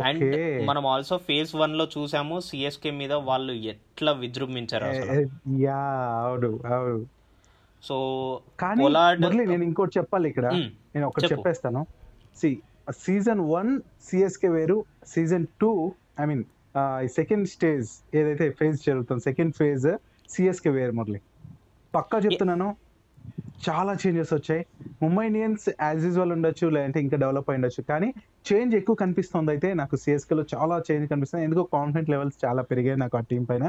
అండ్ 0.05 0.25
మనం 0.67 0.87
ఆల్సో 0.87 1.17
ఫేజ్ 1.17 1.57
వన్లో 1.57 1.89
చూసాము 1.99 2.41
సిఎస్కే 2.41 2.91
మీద 2.91 3.13
వాళ్ళు 3.13 3.53
ఎట్లా 3.73 4.13
విజృంభించారు 4.13 4.85
అసలు? 4.85 5.29
యా 5.61 5.83
అవును 6.25 6.51
అవును. 6.75 7.07
సో 7.83 7.97
కానీ 8.61 8.85
నేను 9.47 9.65
ఇంకోటి 9.65 9.99
చెప్పాలి 9.99 10.29
ఇక్కడ. 10.29 10.47
నేను 10.95 11.07
ఒకటి 11.07 11.25
చెప్పు. 11.25 11.35
చెప్పేస్తాను. 11.35 11.87
సి 12.37 12.51
సీజన్ 12.91 13.41
వన్ 13.41 13.81
సిఎస్కే 14.09 14.49
వేరు 14.49 14.85
season 15.07 15.47
two 15.61 15.93
I 16.21 16.25
mean 16.25 16.45
second 17.09 17.49
stage 17.49 18.17
ఏదైతే 18.17 18.51
ఫేజ్ 18.51 18.79
జరుగుతుంది 18.87 19.21
సెకండ్ 19.21 19.55
ఫేజ్ 19.55 19.87
సిఎస్కే 20.29 20.71
వేరు 20.71 20.93
మురళి. 20.93 21.21
పక్కా 21.95 22.19
చెప్తున్నాను 22.19 22.77
చాలా 23.65 23.93
చేంజెస్ 24.03 24.33
వచ్చాయి. 24.35 24.63
ముంబై 25.03 25.27
ఇండియన్స్ 25.27 25.69
యాజ్ 25.81 26.05
యూజువల్ 26.05 26.33
ఉండొచ్చు 26.33 26.67
లేదంటే 26.69 27.01
ఇంకా 27.01 27.17
డెవలప్ 27.17 27.51
అయి 27.51 27.59
ఉండొచ్చు. 27.59 27.83
కానీ 27.83 28.09
చేంజ్ 28.53 28.75
ఎక్కువ 28.75 28.97
కనిపిస్తుంది 28.97 29.51
అయితే 29.51 29.75
నాకు 29.75 29.97
సిఎస్కేలో 29.97 30.45
చాలా 30.55 30.83
చేంజ్ 30.91 31.11
కనిపిస్తుంది 31.11 31.45
ఎందుకో 31.45 31.63
కాన్ఫిడెంట్ 31.77 32.11
లెవెల్స్ 32.11 32.39
చాలా 32.45 32.63
పెరిగాయి 32.63 32.99
నాకు 33.05 33.17
ఆ 33.17 33.21
టీం 33.21 33.45
పైన. 33.45 33.67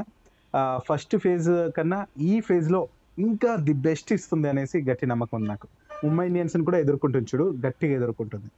ఫస్ట్ 0.88 1.16
ఫేజ్ 1.16 1.48
కన్నా 1.76 2.06
ఈ 2.30 2.40
phase 2.40 2.70
లో 2.74 2.80
ఇంకా 3.18 3.56
ది 3.56 3.72
బెస్ట్ 3.86 4.12
ఇస్తుంది 4.12 4.48
అనేసి 4.48 4.78
గట్టి 4.90 5.06
నమ్మకం 5.06 5.36
ఉంది 5.38 5.48
నాకు. 5.48 5.66
ముంబై 6.04 6.26
ఇండియన్స్ 6.26 6.56
కూడా 6.68 6.78
ఎదుర్కొంటుంది 6.78 7.28
చూడు 7.32 7.44
గట్టిగా 7.66 7.94
ఎదుర్కొంటుంది. 7.94 8.48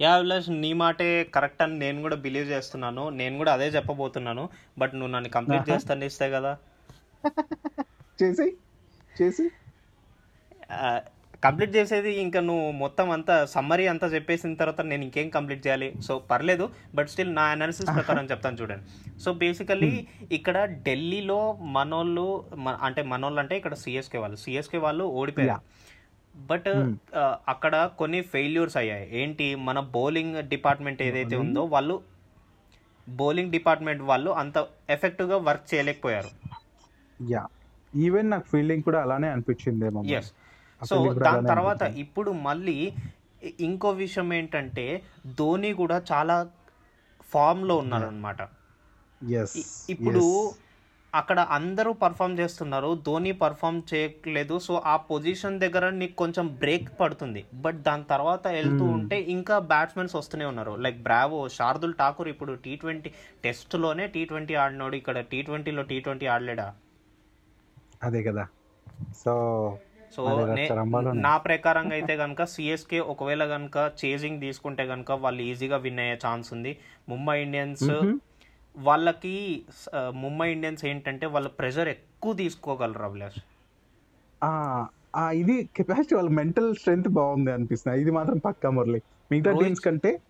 యా 0.00 0.12
అభిలాష్ 0.12 0.50
నీ 0.50 0.72
మాటే 0.72 1.24
కరెక్ట్ 1.34 1.62
అని 1.62 1.78
నేను 1.78 2.02
కూడా 2.02 2.16
బిలీవ్ 2.16 2.48
చేస్తున్నాను. 2.50 3.10
నేను 3.10 3.36
కూడా 3.36 3.52
అదే 3.52 3.68
చెప్పబోతున్నాను. 3.68 4.48
బట్ 4.78 4.94
నువ్వు 4.94 5.12
నన్ను 5.14 5.30
కంప్లీట్. 5.30 5.70
చేస్తాను 5.70 6.04
ఇస్తే 6.04 6.30
కదా. 6.30 6.52
చేసి 8.22 8.46
చేసి. 9.20 9.46
కంప్లీట్ 11.44 11.76
చేసేది 11.76 12.14
ఇంకా 12.20 12.40
నువ్వు 12.40 12.70
మొత్తం 12.70 13.10
అంతా 13.10 13.44
సమ్మరీ 13.44 13.86
అంతా 13.86 14.06
చెప్పేసిన 14.06 14.54
తర్వాత 14.54 14.80
నేను 14.80 15.02
ఇంకేం 15.02 15.28
కంప్లీట్ 15.28 15.66
చేయాలి? 15.66 15.94
సో 16.02 16.18
పర్లేదు 16.18 16.70
బట్ 16.94 17.08
స్టిల్ 17.08 17.34
నా 17.34 17.42
అనాలిసిస్ 17.42 17.86
ప్రకారం 17.86 18.24
చెప్తాను 18.24 18.56
చూడండి. 18.56 19.20
సో 19.20 19.32
బేసికలీ 19.32 20.06
ఇక్కడ 20.32 20.64
ఢిల్లీలో 20.64 21.52
మనోళ్ళు 21.52 22.44
అంటే 22.82 23.02
మనోళ్ళు 23.02 23.40
అంటే 23.40 23.56
ఇక్కడ 23.56 23.74
సిఎస్కే 23.74 24.18
వాళ్ళు. 24.18 24.36
సిఎస్కే 24.36 24.78
వాళ్ళు 24.78 25.04
ఓడిపోయారు. 25.04 25.60
But 26.36 26.68
Hmm. 26.68 26.94
అక్కడ 27.48 27.90
కొన్ని 27.98 28.22
ఫెయిల్యూర్స్ 28.22 28.76
అయ్యాయి. 28.76 29.08
ఏంటి? 29.12 29.54
మన 29.54 29.80
బౌలింగ్ 29.80 30.42
డిపార్ట్మెంట్ 30.42 31.02
ఏదైతే 31.02 31.36
ఉందో 31.36 31.64
వాళ్ళు 31.64 32.02
బౌలింగ్ 33.08 33.50
డిపార్ట్మెంట్ 33.50 34.02
వాళ్ళు 34.02 34.30
అంత 34.30 34.66
ఎఫెక్టివ్గా 34.90 35.36
వర్క్ 35.36 35.74
చేయలేకపోయారు. 35.74 36.28
యా 37.30 37.46
ఈవెన్ 37.96 38.30
నాకు 38.30 38.44
ఫీల్డింగ్ 38.52 38.82
కూడా 38.82 39.02
అలానే 39.02 39.28
అనిపించింది 39.28 40.12
ఎస్ 40.12 40.32
సో 40.90 40.96
దాని 41.26 41.46
తర్వాత 41.46 41.82
ఇప్పుడు 41.82 42.30
మళ్ళీ 42.48 42.92
ఇంకో 43.60 43.90
విషయం 43.90 44.32
ఏంటంటే 44.32 45.02
ధోని 45.38 45.72
కూడా 45.74 46.02
చాలా 46.12 46.36
ఫామ్లో 47.32 47.76
ఉన్నారు 47.76 48.06
అనమాట 48.06 48.40
ఇప్పుడు 49.90 50.22
అక్కడ 51.12 51.40
అందరూ 51.56 51.92
పర్ఫామ్ 51.92 52.38
చేస్తున్నారు 52.38 52.88
ధోని 53.06 53.32
పర్ఫామ్ 53.32 53.82
చేయట్లేదు 53.90 54.58
సో 54.58 54.74
ఆ 54.86 54.94
పొజిషన్ 55.10 55.60
దగ్గర 55.60 55.90
నీకు 55.90 56.14
కొంచెం 56.14 56.46
బ్రేక్ 56.62 57.00
పడుతుంది. 57.00 57.44
బట్ 57.54 57.78
దాని 57.82 58.04
తర్వాత 58.04 58.46
వెళ్తూ 58.48 58.84
Hmm. 58.84 58.94
ఉంటే 58.94 59.16
ఇంకా 59.34 59.58
బ్యాట్స్మెన్స్ 59.58 60.16
వస్తూనే 60.16 60.44
ఉన్నారు. 60.44 60.76
లైక్ 60.76 60.98
బ్రావో 61.02 61.48
శార్దుల్ 61.48 61.94
ఠాకూర్ 61.94 62.28
ఇప్పుడు 62.28 62.52
టీ 62.64 62.76
ట్వంటీ 62.76 63.10
టెస్ట్లోనే 63.44 64.06
టీ 64.06 64.24
ట్వంటీ 64.24 64.54
ఆడినాడు 64.54 64.96
ఇక్కడ 64.96 65.18
టీ 65.32 65.42
ట్వంటీలో 65.42 65.82
టీ 65.82 66.00
ట్వంటీ 66.00 66.26
ఆడలేడా? 66.26 66.66
అదే 68.02 68.22
కదా. 68.22 68.46
సో 69.24 69.34
సో 70.16 70.46
నే- 70.54 70.68
ప్రకారంగా 71.36 71.92
అయితే 71.92 72.16
కనుక 72.16 72.44
సిఎస్కే 72.44 73.00
ఒకవేళ 73.00 73.44
కనుక 73.44 73.90
చేజింగ్ 74.04 74.40
తీసుకుంటే 74.40 74.86
కనుక 74.86 75.12
వాళ్ళు 75.12 75.42
ఈజీగా 75.42 75.76
విన్ 75.76 75.98
అయ్యే 75.98 76.18
ఛాన్స్ 76.26 76.52
ఉంది. 76.52 76.78
ముంబై 77.08 77.42
ఇండియన్స్ 77.42 77.84
వాళ్ళకి 78.76 79.62
ముంబై 80.10 80.52
ఇండియన్స్ 80.52 80.84
ఏంటంటే 80.84 81.26
వాళ్ళ 81.26 81.48
ప్రెషర్ 81.48 81.88
ఎక్కువ 81.88 82.32
తీసుకోగలరు 82.32 83.02
అభిలాష్. 83.02 83.40
ఇది 85.32 85.68
కెపాసిటీ 85.76 86.14
వాళ్ళ 86.14 86.30
మెంటల్ 86.30 86.74
స్ట్రెంగ్త్ 86.74 87.08
బాగుంది 87.08 87.52
అనిపిస్తుంది. 87.52 88.00
ఇది 88.00 88.10
మాత్రం 88.10 88.38
పక్కా 88.38 88.70
మురళి. 88.70 89.02
మిగతా 89.32 89.50
రోహిత్ 89.50 89.64
టీమ్స్ 89.64 89.80
కంటే 89.80 90.20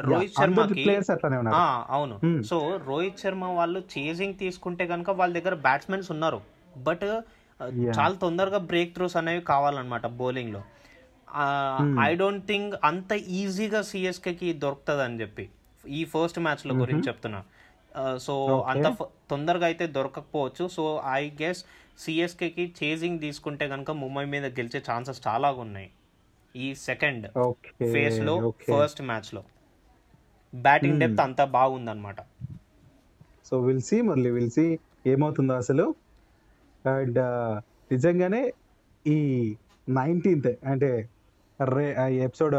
రోహిత్ 0.00 0.74
ప్లేయర్స్ 0.84 1.10
అట్లానే 1.10 1.36
ఉన్నారు. 1.36 1.92
అవును. 1.92 2.42
సో 2.42 2.80
రోహిత్ 2.86 3.18
శర్మ 3.18 3.44
వాళ్ళు 3.44 3.82
చేజింగ్ 3.98 4.34
తీసుకుంటే 4.34 4.86
కనుక 4.86 5.10
వాళ్ళ 5.10 5.38
దగ్గర 5.40 5.54
బ్యాట్స్మెన్స్ 5.54 6.10
ఉన్నారు. 6.10 6.40
బట్. 6.76 7.20
చాలా 7.62 8.14
తొందరగా 8.14 8.58
బ్రేక్ 8.58 8.94
త్రూస్ 8.94 9.16
అనేవి 9.16 9.40
కావాలన్నమాట 9.40 10.06
బౌలింగ్లో. 10.06 10.62
Hmm. 11.82 12.00
ఐ 12.00 12.14
డోంట్ 12.14 12.46
థింక్ 12.46 12.76
అంత 12.84 13.12
ఈజీగా 13.12 13.82
సిఎస్కే 13.82 14.34
కి 14.34 14.52
దొరుకుతుంది 14.52 15.02
అని 15.02 15.20
చెప్పి. 15.20 15.48
ఈ 15.88 16.04
ఫస్ట్ 16.04 16.38
మ్యాచ్లో 16.38 16.74
గురించి 16.74 17.02
చెప్తున్నా. 17.02 17.44
సో. 18.18 18.64
అంత 18.68 18.96
తొందరగా 19.30 19.66
అయితే 19.66 19.86
దొరకకపోవచ్చు. 19.86 20.68
సో 20.68 21.02
ఐ 21.06 21.30
గెస్ 21.30 21.64
సిఎస్కే 21.98 22.48
కి 22.48 22.74
చేజింగ్ 22.84 23.20
తీసుకుంటే 23.20 23.68
కనుక 23.68 23.90
ముంబై 23.90 24.24
మీద 24.24 24.46
గెలిచే 24.46 24.82
ఛాన్సెస్ 24.90 25.28
చాలా 25.28 25.50
ఉన్నాయి. 25.50 25.90
ఈ 26.56 26.74
సెకండ్ 26.74 27.28
ఫేస్లో 27.92 28.50
ఫస్ట్ 28.50 29.02
మ్యాచ్లో. 29.02 29.44
Batting 30.54 30.92
Hmm. 30.92 31.06
డెప్త్ 31.06 31.20
అంతా 31.20 31.44
బాగుందన్నమాట. 31.44 32.16
So 33.44 33.60
we'll 33.60 33.80
see 33.80 34.00
Murali 34.00 34.30
we'll 34.30 34.50
see 34.50 34.78
ఏమవుతుందో 35.06 35.54
అసలు? 35.54 35.94
అండ్ 36.84 37.18
నిజంగానే 37.92 38.52
ఈ 39.06 39.18
నైన్టీన్త్ 39.88 40.66
అంటే 40.66 41.08
రే 41.60 42.14
ఎపిసోడ్ 42.14 42.54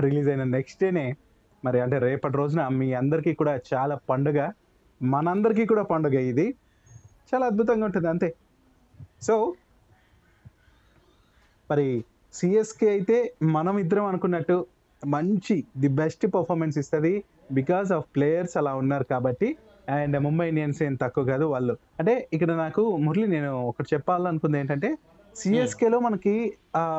రిలీజ్ 0.00 0.28
అయిన 0.28 0.44
నెక్స్ట్ 0.44 0.82
డేనే 0.82 1.16
మరి 1.64 1.80
అంటే 1.80 1.98
రేపటి 1.98 2.36
రోజున 2.36 2.68
మీ 2.68 2.92
అందరికీ 2.92 3.34
కూడా 3.34 3.60
చాలా 3.74 4.00
పండుగ 4.10 4.50
మనందరికీ 5.02 5.66
కూడా 5.66 5.82
పండుగ 5.82 6.14
ఇది. 6.14 6.54
చాలా 7.30 7.46
అద్భుతంగా 7.46 7.84
ఉంటుంది 7.84 8.08
అంతే. 8.08 8.34
సో 9.22 9.54
మరి 11.70 12.04
సిఎస్కే 12.32 12.88
అయితే 12.88 13.34
మనం 13.42 13.78
ఇద్దరం 13.78 14.06
అనుకున్నట్టు 14.06 14.66
మంచి 15.06 15.64
ది 15.76 15.88
బెస్ట్ 15.88 16.26
పర్ఫార్మెన్స్ 16.26 16.78
ఇస్తుంది 16.78 17.24
బికాస్ 17.52 17.92
ఆఫ్ 17.92 18.06
ప్లేయర్స్ 18.16 18.56
అలా 18.56 18.74
ఉన్నారు 18.74 19.04
కాబట్టి 19.04 19.56
అండ్ 19.88 20.18
ముంబై 20.20 20.48
ఇండియన్స్ 20.48 20.82
ఏం 20.82 20.94
తక్కువ 20.94 21.24
కాదు 21.24 21.44
వాళ్ళు. 21.44 21.76
అంటే 21.98 22.28
ఇక్కడ 22.32 22.52
నాకు 22.52 22.96
మురళి 22.96 23.26
నేను 23.26 23.62
ఒకటి 23.62 23.94
చెప్పాలనుకుంది 23.94 24.58
ఏంటంటే 24.58 24.98
సిఎస్కేలో 25.36 26.00
మనకి 26.00 26.52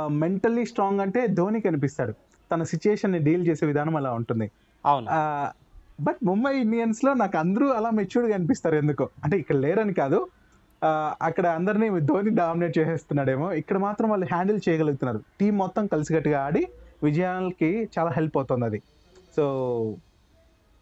మెంటల్లీ 0.09 0.65
స్ట్రాంగ్ 0.65 0.99
అంటే 0.99 1.27
ధోని 1.27 1.61
కనిపిస్తాడు. 1.61 2.13
తన 2.51 2.63
సిచ్యుయేషన్ని 2.63 3.19
డీల్ 3.19 3.47
చేసే 3.47 3.65
విధానం 3.65 3.95
అలా 3.95 4.13
ఉంటుంది. 4.13 4.51
అవును. 4.85 5.07
బట్ 6.03 6.25
ముంబై 6.25 6.57
ఇండియన్స్లో 6.57 7.13
నాకు 7.13 7.37
అందరూ 7.37 7.67
అలా 7.67 7.89
మెచ్యూర్డ్గా 7.89 8.35
అనిపిస్తారు 8.35 8.75
ఎందుకో. 8.75 9.09
అంటే 9.23 9.37
ఇక్కడ 9.37 9.55
లేరని 9.55 9.93
కాదు. 9.93 10.27
అక్కడ 11.21 11.47
అందరినీ 11.47 11.99
ధోని 11.99 12.29
డామినేట్ 12.29 12.77
చేసేస్తున్నాడేమో. 12.77 13.51
ఇక్కడ 13.51 13.77
మాత్రం 13.77 14.09
వాళ్ళు 14.09 14.25
హ్యాండిల్ 14.31 14.59
చేయగలుగుతున్నారు. 14.69 15.19
టీం 15.39 15.57
మొత్తం 15.57 15.87
కలిసికట్టుగా 15.87 16.45
ఆడి 16.45 16.67
విజయాలకి 17.03 17.89
చాలా 17.99 18.11
హెల్ప్ 18.11 18.37
అవుతుంది 18.37 18.65
అది. 18.65 18.81
సో 19.37 19.45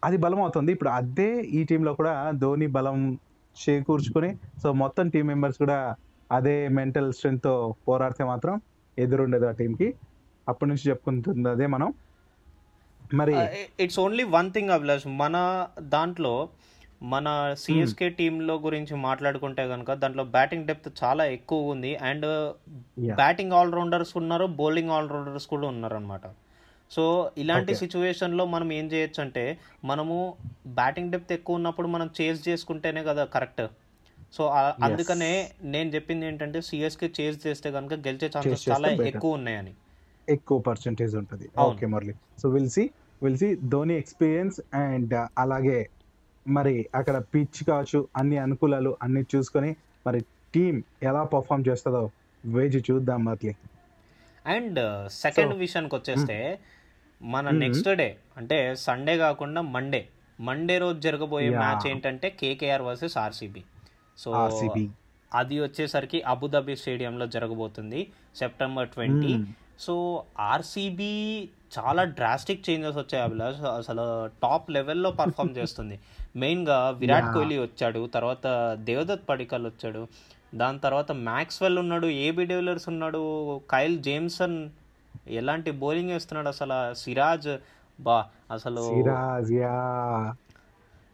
అది 0.04 0.16
బలం 0.16 0.40
అవుతుంది 0.40 0.72
ఇప్పుడు 0.72 0.90
అదే 0.90 1.28
ఈ 1.50 1.64
టీంలో 1.64 1.94
కూడా 1.94 2.30
ధోని 2.34 2.66
బలం 2.66 2.98
చేకూర్చుకొని 3.56 4.30
సో 4.62 4.72
మొత్తం 4.72 5.08
టీం 5.08 5.26
మెంబర్స్ 5.26 5.58
కూడా 5.58 5.78
అదే 6.30 6.68
మెంటల్ 6.68 7.12
స్ట్రెంగ్త్తో 7.12 7.54
పోరాడితే 7.88 8.24
మాత్రం 8.24 8.54
ఎదురుండదు 8.98 9.46
ఆ 9.46 9.50
టీంకి 9.50 9.88
అప్పటి 10.46 10.68
నుంచి 10.70 10.84
చెప్పుకుంటుంది 10.90 11.48
అదే 11.48 11.66
మనం. 11.66 11.88
మరి 13.14 13.34
it's 13.80 13.98
only 13.98 14.24
one 14.36 14.52
thing 14.52 14.70
Abhilash 14.70 15.06
మన 15.06 15.36
దాంట్లో 15.88 16.34
మన 17.02 17.28
సిఎస్కే 17.58 18.08
టీంలో 18.08 18.54
గురించి 18.58 18.94
మాట్లాడుకుంటే 18.96 19.68
కనుక 19.68 19.92
దాంట్లో 19.92 20.24
బ్యాటింగ్ 20.24 20.66
డెప్త్ 20.66 21.04
చాలా 21.04 21.24
ఎక్కువ 21.36 21.72
ఉంది. 21.74 21.96
అండ్. 22.08 22.26
బ్యాటింగ్ 23.14 23.52
ఆల్రౌండర్స్ 23.52 24.16
ఉన్నారు 24.16 24.46
బౌలింగ్ 24.60 24.90
ఆల్రౌండర్స్ 24.90 25.46
కూడా 25.46 25.66
ఉన్నారు 25.68 25.94
అనమాట 25.94 26.24
సో 26.92 27.02
ఇలాంటి. 27.36 27.72
సిచ్యువేషన్లో 27.74 28.44
మనం 28.54 28.68
ఏం 28.72 28.86
చేయొచ్చు 28.92 29.20
అంటే 29.22 29.44
మనము 29.84 30.16
బ్యాటింగ్ 30.78 31.12
డెప్త్ 31.12 31.32
ఎక్కువ 31.32 31.58
ఉన్నప్పుడు 31.60 31.88
మనం 31.88 32.08
చేజ్ 32.18 32.40
చేసుకుంటేనే 32.48 33.02
కదా 33.04 33.24
కరెక్ట్ 33.34 33.62
సో 34.32 34.42
అందుకనే 34.86 35.30
నేను 35.72 35.88
చెప్పింది 35.94 36.26
ఏంటంటే 36.26 36.58
సిఎస్కే 36.60 37.08
చేజ్ 37.18 37.38
చేస్తే 37.46 37.68
కనుక 37.72 37.94
గెలిచే 38.06 38.28
ఛాన్సెస్ 38.34 38.64
చాలా. 38.68 38.88
ఎక్కువ 39.10 39.30
ఉన్నాయని. 39.38 39.72
ఎక్కువ 40.28 40.58
పర్సంటేజ్ 40.60 41.14
ఉంటుంది. 41.16 41.46
Okay 41.64 41.86
Murali 41.86 42.14
so 42.42 42.48
we'll see 42.48 42.84
we'll see 43.22 43.48
Dhoni 43.72 43.94
experience 43.94 44.58
and 44.82 45.12
అలాగే 45.38 45.78
మరి 46.46 46.74
అక్కడ 46.94 47.16
పిచ్ 47.34 47.60
కావచ్చు 47.68 47.98
అన్ని 48.16 48.38
అనుకూలాలు 48.38 48.92
అన్ని 49.02 49.22
చూసుకొని 49.32 49.70
మరి 50.06 50.20
టీం 50.54 50.76
ఎలా 51.02 51.22
పర్ఫామ్ 51.34 51.66
చేస్తుందో 51.68 52.02
వేచి 52.44 52.80
చూద్దాం 52.88 53.20
మురళి 53.26 53.52
అండ్ 54.46 54.80
సెకండ్ 55.16 55.54
విషయానికి 55.56 55.94
వచ్చేస్తే 55.94 56.36
మన. 57.22 57.50
నెక్స్ట్ 57.50 57.88
డే 57.88 58.16
అంటే 58.36 58.74
సండే 58.74 59.18
కాకుండా 59.18 59.60
మండే. 59.60 60.08
మండే 60.40 60.78
రోజు 60.78 61.00
జరగబోయే. 61.00 61.50
మ్యాచ్ 61.50 61.90
ఏంటంటే 61.90 62.30
KKR 62.30 62.82
versus 62.82 63.18
RCB. 63.18 63.62
So 64.18 64.30
RCB. 64.30 64.88
అది 65.34 65.60
వచ్చేసరికి 65.60 66.22
అబుదాబి 66.22 66.76
స్టేడియంలో 66.76 67.26
జరగబోతుంది 67.26 68.10
సెప్టెంబర్ 68.36 68.88
ట్వంటీ. 68.88 69.38
సో 69.80 70.24
ఆర్సీబీ 70.40 71.48
చాలా 71.78 72.04
డ్రాస్టిక్ 72.04 72.70
చేంజెస్ 72.70 72.96
వచ్చాయి 72.96 73.24
అభిలాష్. 73.24 73.60
అసలు 73.60 74.26
టాప్ 74.26 74.70
లెవెల్లో 74.70 75.10
పర్ఫామ్ 75.10 75.56
చేస్తుంది. 75.58 76.00
మెయిన్గా 76.36 76.90
విరాట్. 76.90 77.34
కోహ్లీ 77.34 77.58
వచ్చాడు 77.58 78.06
తర్వాత 78.06 78.76
దేవదత్ 78.80 79.28
పడికల్ 79.28 79.66
వచ్చాడు. 79.66 80.06
దాని 80.54 80.78
తర్వాత 80.78 81.12
మ్యాక్స్వెల్ 81.12 81.78
ఉన్నాడు 81.78 82.06
ఏబి 82.06 82.44
డెవిలర్స్ 82.44 82.88
ఉన్నాడు 82.88 83.58
కైల్ 83.58 83.98
జేమ్సన్ 83.98 84.70
ఎలాంటి 85.26 85.70
బౌలింగ్ 85.70 86.10
వేస్తున్నాడు 86.10 86.48
అసలు 86.48 86.94
సిరాజ్? 86.94 87.58
బా 88.00 88.26
అసలు 88.50 88.82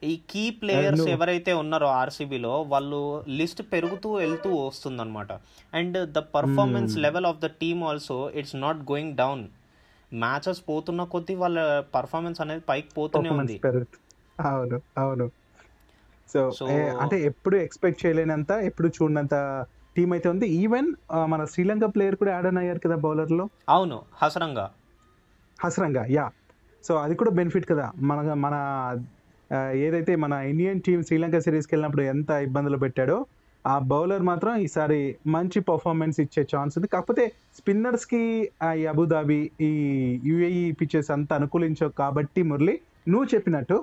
ఈ 0.03 0.21
కీ 0.31 0.50
ప్లేయర్స్ 0.50 1.00
ఎవరైతే 1.00 1.53
ఉన్నారో 1.53 1.87
ఆర్సీబీలో 1.87 2.62
వాళ్ళు 2.62 3.25
లిస్ట్ 3.29 3.62
పెరుగుతూ 3.62 4.15
వెళ్తూ 4.15 4.55
వస్తుందన్నమాట. 4.55 5.33
And 5.75 6.12
the 6.12 6.19
performance 6.19 6.99
level 6.99 7.27
of 7.27 7.38
the 7.38 7.47
team 7.47 7.85
also 7.85 8.31
it's 8.31 8.57
not 8.57 8.77
going 8.77 9.17
down. 9.17 9.49
Matches 10.15 10.69
పోతున్న 10.69 11.05
కొద్దీ 11.05 11.35
వాళ్ళ 11.35 11.81
పర్ఫార్మెన్స్ 11.81 12.41
అనేది 12.41 12.61
పైకి 12.61 12.88
పోతూనే 12.97 13.29
ఉంది. 13.29 13.61
అవును 14.41 14.83
అవును. 14.99 15.31
సో 16.29 16.67
అంటే 17.00 17.21
ఎప్పుడు 17.21 17.57
ఎక్స్పెక్ట్ 17.57 18.07
చేయలేనంత 18.07 18.50
ఎప్పుడు 18.50 18.88
చూడనంత 18.88 19.35
టీం 19.99 20.11
అయితే 20.17 20.28
ఉంది. 20.35 20.47
ఈవెన్ 20.62 20.88
మన 21.33 21.43
శ్రీలంక 21.52 21.87
ప్లేయర్ 21.95 22.17
కూడా 22.23 22.33
యాడ్ 22.37 22.49
ఆన్ 22.50 22.59
అయ్యారు 22.62 22.81
కదా 22.87 22.97
బౌలర్లో? 23.07 23.47
అవును 23.76 23.99
హసరంగా. 24.23 24.67
హసరంగా 25.59 26.05
యా 26.17 26.26
సో 26.85 26.94
అది 27.05 27.14
కూడా 27.20 27.31
బెనిఫిట్ 27.38 27.66
కదా. 27.70 27.87
మన 28.11 28.35
మన 28.44 28.55
ఏదైతే 29.87 30.12
మన 30.22 30.33
ఇండియన్ 30.53 30.81
టీం 30.87 31.01
శ్రీలంక 31.09 31.38
సిరీస్కి 31.46 31.72
వెళ్ళినప్పుడు 31.75 32.05
ఎంత 32.12 32.31
ఇబ్బందులు 32.46 32.79
పెట్టాడో 32.85 33.18
ఆ 33.64 33.77
బౌలర్ 33.92 34.25
మాత్రం 34.29 34.53
ఈసారి 34.64 34.99
మంచి 35.35 35.59
పర్ఫార్మెన్స్ 35.70 36.18
ఇచ్చే 36.25 36.42
ఛాన్స్ 36.53 36.75
ఉంది. 36.79 36.88
కాకపోతే 36.94 37.25
స్పిన్నర్స్కి 37.59 38.22
ఈ 38.81 38.85
అబుదాబి 38.92 39.40
ఈ 39.68 39.70
యుఏఈ 40.31 40.62
పిచ్చెస్ 40.81 41.11
అంత 41.16 41.33
అనుకూలించవు. 41.40 41.92
కాబట్టి 42.03 42.42
మురళి 42.51 42.75
నువ్వు 43.12 43.27
చెప్పినట్టు 43.35 43.79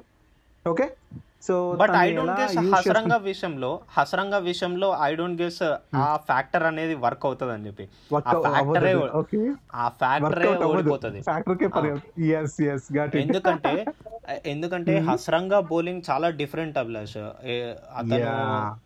okay 0.65 0.87
so 1.43 1.55
but 1.79 1.91
I 1.97 2.05
don't 2.15 2.39
guess 2.39 2.55
Hasaranga 2.75 3.17
విషయంలో 3.17 3.69
హసరంగా 3.97 4.37
విషయంలో 4.37 4.87
ఐ 5.01 5.15
డోంట్ 5.15 5.41
గెస్ 5.41 5.59
ఆ 5.95 6.05
ఫ్యాక్టర్ 6.29 6.63
అనేది 6.63 6.95
వర్క్ 6.95 7.25
అవుతుంది 7.25 7.53
అని 7.53 7.67
చెప్పి. 7.67 7.85
ఆ 8.15 8.33
ఫ్యాక్టరే 8.45 8.93
ఆ 9.75 9.87
ఫ్యాక్టరే 10.01 10.49
ఓడిపోతుంది. 10.69 11.21
ఎందుకంటే 13.23 13.73
ఎందుకంటే 14.45 14.93
హస్రంగా 14.99 15.59
బౌలింగ్ 15.59 16.01
చాలా 16.09 16.29
డిఫరెంట్ 16.29 16.77
అభిలాష్. 16.77 17.17
అతను. 17.99 18.31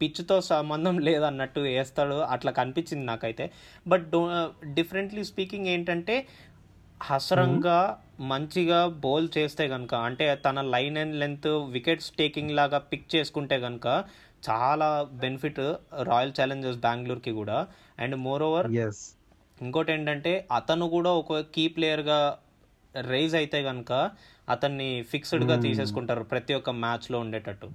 పిచ్తో 0.01 0.41
సంబంధం 0.41 0.97
లేదన్నట్టు 0.99 1.59
వేస్తాడు. 1.59 2.17
అట్లా 2.35 2.51
కనిపించింది 2.51 3.05
నాకైతే. 3.05 3.51
బట్ 3.88 4.07
డిఫరెంట్లీ 4.73 5.23
స్పీకింగ్ 5.23 5.67
ఏంటంటే 5.67 6.17
హసరంగా 7.01 7.99
మంచిగా 8.19 8.88
బౌల్ 8.88 9.27
చేస్తే 9.38 9.67
కనుక 9.67 9.93
అంటే 9.95 10.35
తన 10.35 10.62
line 10.62 10.97
and 10.97 11.15
length 11.15 11.47
wickets 11.47 12.12
taking 12.12 12.51
లాగా 12.51 12.77
పిక్ 12.77 13.15
చేసుకుంటే 13.15 13.59
కనుక 13.59 13.88
చాలా 14.49 15.07
బెనిఫిట్ 15.13 15.59
రాయల్ 16.03 16.33
ఛాలెంజర్స్ 16.41 16.79
బెంగళూరుకి 16.79 17.31
కూడా. 17.31 17.67
అండ్ 17.99 18.15
మోర్ 18.15 18.43
ఓవర్ 18.43 18.67
ఇంకోటి 19.62 19.91
ఏంటంటే 19.91 20.47
అతను 20.51 20.89
కూడా 20.89 21.09
ఒక 21.09 21.39
కీ 21.39 21.67
ప్లేయర్గా 21.67 22.38
రైజ్ 23.01 23.35
అయితే 23.35 23.63
కనుక 23.63 24.12
అతన్ని 24.49 25.03
ఫిక్స్డ్గా 25.09 25.55
తీసేసుకుంటారు 25.55 26.23
ప్రతి 26.23 26.53
ఒక్క 26.53 26.69
మ్యాచ్లో 26.69 27.19
ఉండేటట్టు. 27.19 27.67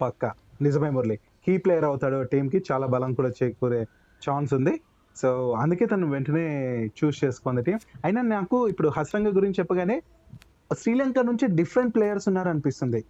పక్క. 0.00 0.32
నిజమే 0.62 0.90
మురళి. 0.90 1.16
కీ 1.16 1.56
ప్లేయర్ 1.56 1.84
అవుతాడు 1.84 2.22
టీమ్కి 2.22 2.64
చాలా 2.72 2.86
బలం 2.86 3.14
కూడా 3.14 3.28
చేకూరే 3.28 3.82
ఛాన్స్ 4.22 4.54
ఉంది. 4.54 4.80
సో 5.16 5.52
అందుకే 5.52 5.86
తను 5.86 6.10
వెంటనే 6.10 6.46
చూస్ 6.86 7.24
చేసుకుంది 7.24 7.62
టీం. 7.62 7.78
అయినా 8.04 8.22
నాకు 8.22 8.68
ఇప్పుడు 8.68 8.88
హస్రంగ 8.88 9.36
గురించి 9.36 9.54
చెప్పగానే 9.58 10.02
శ్రీలంక 10.78 11.18
నుంచి 11.18 11.56
డిఫరెంట్ 11.56 11.94
ప్లేయర్స్ 11.94 12.28
ఉన్నారు 12.28 12.48
అనిపిస్తుంది 12.48 13.04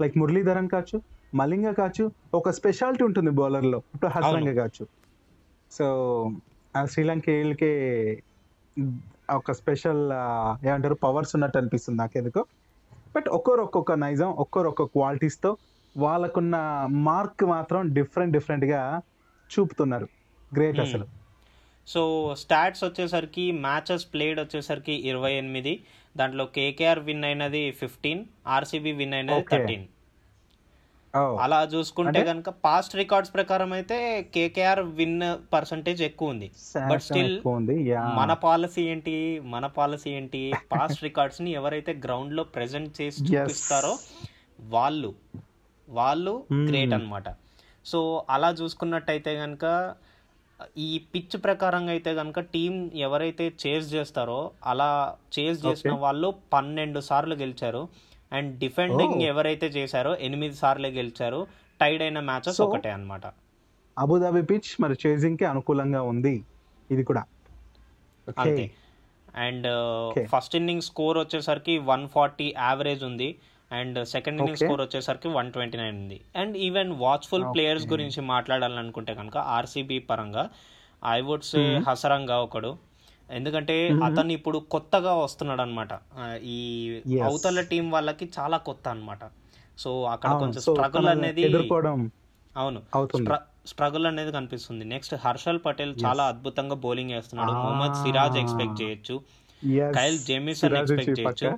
లైక్ 0.00 0.18
మురళీధరన్ 0.18 0.68
కావచ్చు 0.68 1.02
మలింగ 1.34 1.70
కావచ్చు 1.70 2.12
ఒక 2.34 2.50
స్పెషాలిటీ 2.50 3.04
ఉంటుంది 3.04 3.30
bowler 3.30 3.64
లో 3.64 3.82
ఇప్పుడు 3.94 4.10
హస్రంగ 4.10 4.56
కావచ్చు. 4.56 4.86
సో 5.70 5.86
ఆ 6.76 6.84
శ్రీలంక 6.84 7.22
వీళ్ళకి 7.28 7.72
ఒక 9.34 9.52
స్పెషల్ 9.52 10.02
ఏమంటారు 10.66 10.94
పవర్స్ 10.94 11.36
ఉన్నట్టు 11.36 11.58
అనిపిస్తుంది 11.58 11.98
నాకెందుకో. 11.98 12.44
బట్ 13.16 13.28
ఒక్కొరు 13.28 13.62
ఒక్కొక్క 13.62 13.92
నైజం 13.92 14.30
ఒక్కొరు 14.30 14.68
ఒక్కొక్క 14.68 14.92
క్వాలిటీస్తో 14.92 15.56
వాళ్ళకున్న 15.96 16.56
మార్క్ 16.90 17.44
మాత్రం 17.44 17.92
డిఫరెంట్ 17.92 18.32
డిఫరెంట్గా 18.32 19.00
చూపుతున్నారు. 19.50 20.08
గ్రేట్. 20.54 20.80
అసలు. 20.80 21.23
సో 21.88 22.02
స్టాట్స్ 22.42 22.84
వచ్చేసరికి 22.84 23.44
మ్యాచెస్ 23.64 24.06
ప్లేడ్ 24.12 24.38
వచ్చేసరికి 24.40 24.94
ఇరవై 25.10 25.32
ఎనిమిది 25.32 25.74
దాంట్లో 26.16 26.44
కేకేఆర్ 26.56 27.00
విన్ 27.08 27.24
అయినది 27.24 27.70
ఫిఫ్టీన్ 27.80 28.22
ఆర్సీబీ 28.46 28.92
విన్ 28.92 29.14
అయినది. 29.14 29.44
థర్టీన్ 29.52 29.86
అలా 31.42 31.58
చూసుకుంటే 31.72 32.20
కనుక 32.24 32.48
పాస్ట్ 32.64 32.94
రికార్డ్స్ 32.96 33.32
ప్రకారం 33.32 33.72
అయితే 33.72 33.96
కేకేఆర్ 34.34 34.80
విన్ 34.96 35.20
పర్సంటేజ్ 35.52 36.00
ఎక్కువ 36.02 36.34
ఉంది 36.34 36.48
బట్ 36.90 37.02
స్టిల్ 37.02 37.36
మన 38.18 38.32
పాలసీ 38.46 38.82
ఏంటి 38.92 39.14
మన 39.54 39.66
పాలసీ 39.76 40.10
ఏంటి 40.10 40.40
పాస్ట్ 40.72 41.04
రికార్డ్స్ని 41.04 41.52
ఎవరైతే 41.52 41.92
గ్రౌండ్లో 42.06 42.44
ప్రెజెంట్ 42.56 42.92
చేసి. 43.00 43.20
చూపిస్తారో 43.28 43.92
వాళ్ళు 44.72 45.10
వాళ్ళు 45.88 46.34
Hmm. 46.50 46.66
గ్రేట్ 46.68 46.92
అన్నమాట 46.94 47.28
సో 47.86 47.98
అలా 48.30 48.50
చూసుకున్నట్టయితే 48.60 49.32
కనుక 49.36 49.64
ఈ 50.78 50.88
పిచ్ 51.12 51.36
ప్రకారంగా 51.44 51.92
అయితే 51.96 52.10
కనుక 52.18 52.40
టీం 52.54 52.74
ఎవరైతే 53.06 53.44
చేజ్ 53.62 53.86
చేస్తారో 53.94 54.40
అలా 54.72 54.88
చేజ్ 55.36 55.58
చేసిన. 55.66 55.92
వాళ్ళు 56.04 56.28
పన్నెండు 56.52 57.00
సార్లు 57.08 57.34
గెలిచారు 57.42 57.82
అండ్ 58.32 58.50
డిఫెండింగ్. 58.62 59.18
ఎవరైతే 59.32 59.68
చేశారో 59.78 60.12
ఎనిమిది 60.28 60.56
సార్లు 60.62 60.90
గెలిచారు 60.98 61.40
టైడ్ 61.80 62.02
అయిన 62.06 62.20
మ్యాచెస్ 62.30 62.60
ఒకటే 62.66 62.90
అన్నమాట 62.96 63.26
అబుదాబి 63.96 64.42
పిచ్ 64.50 64.70
మరి 64.82 64.94
చేజింగ్కి 65.04 65.44
అనుకూలంగా 65.50 66.02
ఉంది 66.12 66.34
ఇది 66.90 67.02
కూడా. 67.10 67.22
అంతే 68.44 68.64
అండ్. 69.46 69.68
ఫస్ట్ 70.32 70.56
ఇన్నింగ్ 70.60 70.84
స్కోర్ 70.88 71.18
వచ్చేసరికి 71.18 71.74
వన్ 71.90 72.06
ఫార్టీ 72.14 72.46
యావరేజ్ 72.58 73.02
ఉంది 73.10 73.28
అండ్ 73.74 73.98
సెకండ్ 74.06 74.38
ఇన్నింగ్. 74.40 74.58
స్కోర్ 74.60 74.80
వచ్చేసరికి 74.80 75.28
వన్ 75.28 75.48
ట్వంటీ 75.52 75.78
నైన్ 75.78 75.96
ఉంది 75.96 76.18
అండ్ 76.36 76.54
ఈవెన్ 76.66 76.90
వాచ్ఫుల్. 76.98 77.44
ప్లేయర్స్ 77.54 77.86
గురించి 77.92 78.20
మాట్లాడాలనుకుంటే 78.32 79.14
కనుక 79.14 79.36
ఆర్సీబీ 79.56 79.98
పరంగా 80.08 80.44
I 81.02 81.18
would 81.20 81.44
say 81.44 81.60
Hmm. 81.64 81.84
Hasaranga 81.88 82.36
ఒకడు 82.38 82.72
ఎందుకంటే 83.28 83.74
అతను 84.04 84.32
ఇప్పుడు 84.32 84.58
కొత్తగా 84.70 85.14
వస్తున్నాడు 85.16 85.62
అనమాట 85.62 85.92
ఈ. 86.52 86.58
అవతల 87.24 87.60
టీం 87.70 87.90
వాళ్ళకి 87.90 88.30
చాలా 88.38 88.56
కొత్త 88.66 88.88
అన్నమాట 88.88 89.22
సో 89.78 89.90
అక్కడ. 90.04 90.30
కొంచెం 90.42 90.62
స్ట్రగుల్ 90.66 91.08
అనేది 91.14 91.44
అవును 92.54 92.80
స్ట్రగుల్ 93.66 94.06
అనేది 94.06 94.32
కనిపిస్తుంది 94.32 94.84
నెక్స్ట్ 94.84 95.14
హర్షల్ 95.22 95.60
పటేల్ 95.64 95.94
చాలా 96.04 96.24
అద్భుతంగా 96.24 96.76
బౌలింగ్ 96.82 97.10
వేస్తున్నాడు. 97.10 97.52
మొహమ్మద్ 97.58 97.96
సిరాజ్ 98.02 98.36
ఎక్స్పెక్ట్ 98.36 98.76
చేయొచ్చు. 98.82 99.16
కైల్ 99.96 100.18
జేమిసన్ 100.26 100.76
ఎక్స్పెక్ట్ 100.80 101.20
చేయొచ్చు 101.20 101.48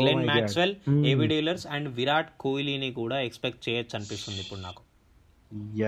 Glenn. 0.00 0.22
Maxwell. 0.26 0.74
AB 1.10 1.26
de Villiers 1.26 1.66
and 1.66 1.88
Virat 1.98 2.30
కోహ్లీని 2.40 2.92
కూడా 2.92 3.20
ఎక్స్పెక్ట్ 3.20 3.68
చేయొచ్చు 3.68 3.94
అనిపిస్తుంది 3.98 4.40
ఇప్పుడు 4.40 4.60
నాకు. 4.60 4.82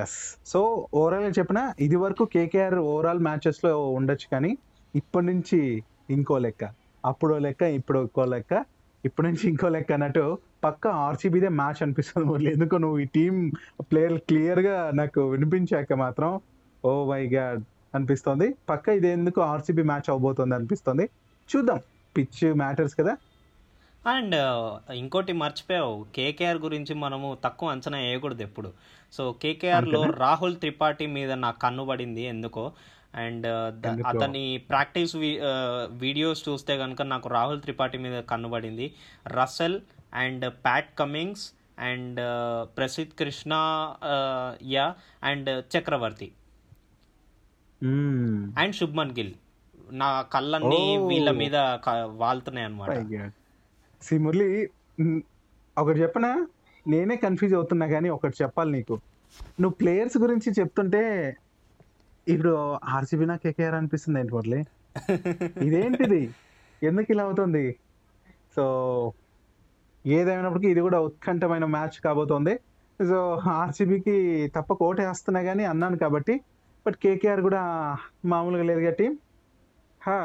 ఎస్ 0.03 0.19
సో 0.53 0.61
ఓవరాల్గా 0.95 1.33
చెప్పిన 1.39 1.61
ఇది 1.81 1.97
వరకు 1.97 2.25
కేకేఆర్ 2.25 2.75
ఓవరాల్ 2.75 3.21
మ్యాచెస్లో 3.21 3.73
ఉండొచ్చు 3.99 4.27
కానీ 4.33 4.53
ఇప్పటి 4.95 5.27
నుంచి 5.27 5.83
ఇంకో 6.11 6.39
లెక్క. 6.39 6.65
అప్పుడు 7.05 7.35
లెక్క 7.35 7.63
ఇప్పుడు 7.63 7.99
ఇంకో 7.99 8.25
లెక్క. 8.25 8.65
ఇప్పటి 9.05 9.27
నుంచి 9.29 9.45
ఇంకో 9.49 9.69
లెక్క 9.69 9.93
అన్నట్టు 9.93 10.39
పక్క 10.65 10.87
ఆర్సీబీదే 10.87 11.49
మ్యాచ్ 11.49 11.81
అనిపిస్తుంది 11.83 12.27
మురళి 12.29 12.51
ఎందుకు 12.53 12.77
నువ్వు 12.77 12.99
ఈ 12.99 13.05
టీం 13.05 13.35
ప్లేయర్ 13.81 14.19
క్లియర్గా 14.19 14.91
నాకు 14.95 15.21
వినిపించాక 15.29 15.93
మాత్రం 15.93 16.41
ఓ 16.85 16.91
మై 17.11 17.23
గాడ్ 17.27 17.63
అనిపిస్తుంది. 17.95 18.55
పక్క 18.69 18.89
ఇది 18.89 19.09
ఎందుకు 19.09 19.41
ఆర్సీబీ 19.41 19.83
మ్యాచ్ 19.83 20.11
అవబోతుంది 20.11 20.55
అనిపిస్తుంది. 20.55 21.05
చూద్దాం. 21.49 21.81
పిచ్ 22.17 22.55
మ్యాటర్స్ 22.57 22.95
కదా. 23.01 23.17
అండ్ 24.07 24.35
ఇంకోటి 24.93 25.33
మర్చిపోయావు. 25.33 26.07
కేకేఆర్ 26.15 26.57
గురించి 26.57 26.95
మనము 26.95 27.39
తక్కువ 27.45 27.69
అంచనా 27.69 27.99
వేయకూడదు 27.99 28.43
ఎప్పుడు. 28.43 28.73
సో 29.13 29.33
కేకేఆర్లో 29.33 30.03
రాహుల్ 30.05 30.57
త్రిపాఠి 30.57 31.07
మీద 31.07 31.33
నాకు 31.33 31.59
కన్ను 31.59 31.87
పడింది 31.87 32.23
ఎందుకో. 32.23 32.73
అండ్? 33.15 33.47
అతని 34.07 34.59
ప్రాక్టీస్ 34.71 35.17
వీడియోస్ 35.17 36.49
చూస్తే 36.49 36.79
కనుక 36.79 37.03
నాకు 37.03 37.29
రాహుల్ 37.29 37.61
త్రిపాఠి 37.61 37.99
మీద 37.99 38.23
కన్ను 38.23 38.51
పడింది. 38.51 38.95
Russell 39.27 39.81
and 40.15 40.55
Pat 40.55 40.99
Cummins 40.99 41.53
and 41.79 42.21
Prasidh 42.77 43.11
Krishna 43.19 43.53
yeah 44.63 44.95
and 45.25 45.65
Chakravarthy. 45.77 46.33
And 48.59 48.75
Shubman 48.77 49.11
Gill. 49.11 49.35
నా 49.93 50.23
కళ్ళన్నీ. 50.23 50.97
వీళ్ళ 51.09 51.31
మీద 51.31 51.57
వాళ్తున్నాయి 52.05 52.65
అనమాట 52.67 52.91
సి 54.07 54.15
మురళి 54.19 54.49
ఒకటి 55.79 55.99
చెప్పనా? 56.03 56.31
నేనే 56.93 57.17
కన్ఫ్యూజ్ 57.17 57.55
అవుతున్నా 57.55 57.87
కానీ 57.87 58.09
ఒకటి 58.09 58.37
చెప్పాలి 58.43 58.71
నీకు. 58.73 58.95
నువ్వు 59.61 59.75
ప్లేయర్స్ 59.81 60.17
గురించి 60.25 60.49
చెప్తుంటే 60.59 61.03
ఇప్పుడు 62.29 62.53
ఆర్సీబీ 62.97 63.27
నా 63.31 63.37
కేకేఆర్ 63.37 63.75
అనిపిస్తుంది 63.75 64.21
ఏంటి 64.21 64.35
మురళి? 64.35 64.61
ఇదేంటిది? 65.67 66.23
ఎందుకు 66.83 67.09
ఇలా 67.13 67.25
అవుతుంది? 67.25 67.65
సో 68.57 68.65
ఏదేమైనప్పటికీ 70.07 70.69
ఇది 70.71 70.81
కూడా 70.81 71.01
ఉత్కంఠమైన 71.01 71.65
మ్యాచ్ 71.77 71.97
కాబోతోంది. 72.07 72.55
సో 73.11 73.21
ఆర్సీబీకి 73.61 74.17
తప్పక 74.57 74.83
ఓటేస్తున్నా 74.89 75.43
కానీ 75.43 75.65
అన్నాను 75.65 75.97
కాబట్టి 76.05 76.35
బట్ 76.87 76.97
కేకేఆర్ 77.05 77.43
కూడా 77.49 77.63
మామూలుగా 78.33 78.65
లేదుగా 78.71 78.93
టీం. 79.01 79.13
హా 80.07 80.19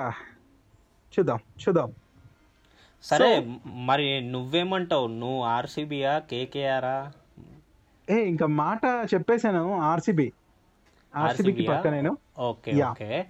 చూద్దాం 1.13 1.40
చూద్దాం. 1.63 1.90
సరే 3.04 3.48
మరి 3.66 4.22
నువ్వేమంటావు? 4.22 5.08
నువ్వు 5.08 5.44
ఆర్సీబీయా 5.44 6.20
కేకేఆరా? 6.20 7.12
ఏ 8.10 8.16
ఇంకా 8.16 8.46
మాట 8.46 8.80
చెప్పేశాను 9.14 9.80
ఆర్సీబీ. 9.80 10.32
ఆర్సీబీకి? 11.16 11.68
పక్క 11.68 11.88
నేను. 11.88 12.18
ఓకే. 12.40 12.84
ఓకే. 12.84 13.26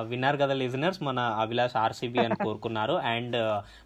విన్నారు 0.00 0.36
కదా 0.36 0.54
లిజనర్స్ 0.54 1.02
మన 1.02 1.18
అభిలాష్ 1.18 1.76
ఆర్సీబీ 1.76 2.18
అని 2.18 2.34
కోరుకున్నారు. 2.34 2.92
అండ్ 3.14 3.36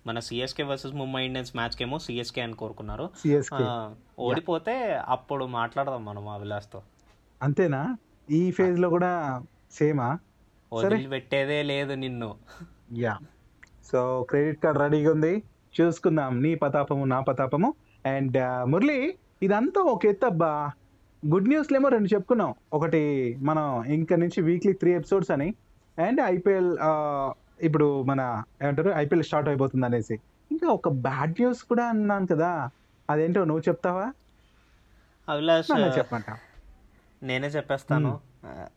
మన 0.06 0.18
CSK 0.18 0.62
versus 0.62 0.94
Mumbai 0.94 1.24
Indians 1.24 1.56
match 1.56 1.70
కేమో 1.70 1.98
సిఎస్కే 1.98 2.40
అని 2.40 2.52
కోరుకున్నారు. 2.52 3.10
ఓడిపోతే 4.18 5.02
అప్పుడు 5.08 5.44
మాట్లాడదాం 5.44 6.04
మనం 6.04 6.28
అభిలాష్తో. 6.28 6.82
అంతేనా? 7.42 7.96
ఈ 8.30 8.50
ఫేజ్లో 8.50 8.88
కూడా 8.88 9.42
సేమా? 9.72 10.18
వదిలిపెట్టేదే 10.72 11.62
లేదు 11.62 11.92
నిన్ను. 11.92 12.34
యా 12.96 13.18
సో 13.92 14.26
క్రెడిట్ 14.30 14.62
కార్డ్ 14.64 14.80
రెడీగా 14.80 15.10
ఉంది. 15.12 15.42
చూసుకుందాం. 15.80 16.42
నీ 16.42 16.54
పతాపము 16.54 17.04
నా 17.04 17.20
పతాపము. 17.20 17.74
అండ్ 18.06 18.38
మురళి 18.70 19.14
ఇదంతా 19.42 19.80
ఒక 19.80 20.06
ఎత్తబ్బా 20.06 20.70
గుడ్ 21.26 21.48
న్యూస్లేమో 21.48 21.88
రెండు 21.88 22.14
చెప్పుకున్నాం. 22.14 22.54
ఒకటి 22.72 23.02
మనం 23.40 23.84
ఇంక 23.84 24.12
నుంచి 24.12 24.42
వీక్లీ 24.42 24.72
త్రీ 24.72 24.94
ఎపిసోడ్స్ 24.94 25.30
అని. 25.30 25.54
అండ్ 26.06 26.20
ఐపీఎల్ 26.20 26.78
ఇప్పుడు 27.64 28.02
మన 28.02 28.42
ఏమంటారు? 28.62 28.90
ఐపీఎల్ 28.90 29.24
స్టార్ట్ 29.24 29.48
అయిపోతుంది 29.48 29.86
అనేసి. 29.86 30.14
ఇంకా 30.50 30.68
ఒక 30.68 30.88
బ్యాడ్ 30.88 31.30
న్యూస్ 31.30 31.62
కూడా 31.62 31.84
అన్నాను 31.84 32.26
కదా. 32.26 32.70
అదేంటో 33.10 33.44
నువ్వు 33.44 33.62
చెప్తావా? 33.68 34.12
అభిలాష్ 35.28 35.98
చెప్పమంట. 35.98 36.36
నేనే 37.22 37.48
చెప్పేస్తాను. 37.48 38.20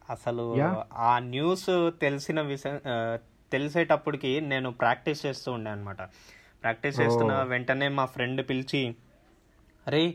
అసలు. 0.10 0.56
ఆ 0.94 1.20
న్యూస్ 1.20 1.66
తెలిసిన 2.02 2.42
విషయం 2.42 2.80
తెలిసేటప్పటికి 3.52 4.42
నేను 4.42 4.72
ప్రాక్టీస్ 4.72 5.26
చేస్తూ 5.26 5.52
ఉండే 5.52 5.70
అనమాట 5.70 6.02
ప్రాక్టీస్ 6.62 7.00
చేస్తున్న 7.00 7.44
వెంటనే 7.44 7.88
మా 7.88 8.06
ఫ్రెండ్ 8.06 8.50
పిలిచి 8.50 8.96
అరే 9.88 10.14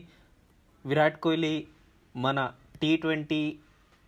విరాట్ 0.85 1.19
కోహ్లీ 1.19 1.67
మన 2.15 2.51
టీ 2.81 2.97
ట్వంటీ 2.97 3.57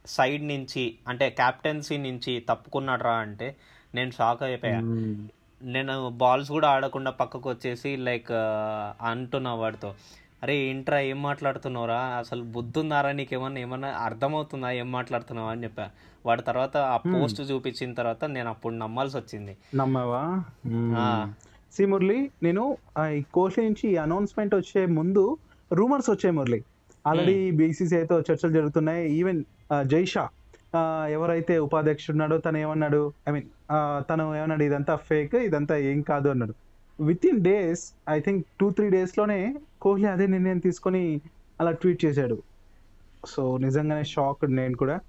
సైడ్ 0.05 0.43
నుంచి 0.47 0.97
అంటే 1.07 1.29
క్యాప్టెన్సీ 1.29 1.97
నుంచి 1.97 2.39
తప్పుకున్నాడు 2.49 3.03
రా 3.03 3.13
అంటే 3.13 3.55
నేను 3.95 4.11
షాక్ 4.11 4.43
అయిపోయా. 4.43 4.79
నేను 5.61 6.09
బాల్స్ 6.09 6.49
కూడా 6.49 6.69
ఆడకుండా 6.69 7.11
పక్కకు 7.11 7.49
వచ్చేసి 7.49 7.95
లైక్ 7.97 8.31
అంటున్నా 9.01 9.53
వాడితో. 9.53 9.95
అరే 10.41 10.55
ఏంట్రా 10.63 10.99
ఏం 11.03 11.21
మాట్లాడుతున్నావురా? 11.21 11.99
అసలు 12.19 12.43
బుద్ధి 12.55 12.79
ఉందారా 12.79 13.11
నీకేమన్నా 13.11 13.61
ఏమన్నా 13.61 13.87
అర్థమవుతుందా 14.03 14.71
ఏం 14.71 14.91
మాట్లాడుతున్నావా 14.91 15.51
అని 15.51 15.63
చెప్పా. 15.63 15.85
వాడి 16.25 16.41
తర్వాత 16.41 16.77
ఆ 16.77 16.97
పోస్ట్ 16.97 17.51
చూపించిన 17.51 17.93
తర్వాత 17.93 18.25
నేను 18.25 18.49
అప్పుడు 18.49 18.73
నమ్మాల్సి 18.75 19.17
వచ్చింది. 19.17 19.53
నమ్మవా? 19.75 20.23
ఆ. 20.97 21.05
సి 21.73 21.85
మురళి 21.85 22.19
నేను 22.43 22.63
ఈ 23.13 23.21
కోహ్లీ 23.33 23.63
నుంచి 23.65 23.97
అనౌన్స్మెంట్ 23.97 24.55
వచ్చే 24.55 24.85
ముందు 24.97 25.23
రూమర్స్ 25.71 26.09
వచ్చాయి 26.09 26.35
మురళి. 26.35 26.59
ఆల్రెడీ 27.07 27.35
బీసీసీఐతో 27.51 28.19
చర్చలు 28.19 28.51
జరుగుతున్నాయి. 28.51 29.03
ఈవెన్ 29.09 29.41
జైషా 29.85 30.25
ఎవరైతే 31.09 31.59
ఉపాధ్యక్షుడు 31.59 32.13
ఉన్నాడో 32.13 32.37
తను 32.37 32.57
ఏమన్నాడు? 32.57 33.01
ఐ 33.29 33.31
మీన్ 33.31 33.47
తను 34.09 34.35
ఏమన్నాడు 34.35 34.63
ఇదంతా 34.63 34.95
ఫేక్ 35.09 35.35
ఇదంతా 35.47 35.77
ఏం 35.91 36.01
కాదు 36.01 36.29
అన్నాడు. 36.29 36.53
With 36.99 37.25
in 37.25 37.43
days 37.43 37.93
I 38.09 38.19
think 38.19 38.47
two 38.59 38.69
three 38.69 38.89
డేస్లోనే 38.89 39.55
కోహ్లీ 39.81 40.05
అదే 40.05 40.27
నిర్ణయం 40.27 40.59
తీసుకొని 40.59 41.21
అలా 41.61 41.71
ట్వీట్ 41.71 42.05
చేశాడు. 42.05 42.37
సో 43.25 43.57
నిజంగానే 43.57 44.03
షాక్ 44.03 44.51
నేను 44.51 44.77
కూడా. 44.77 44.99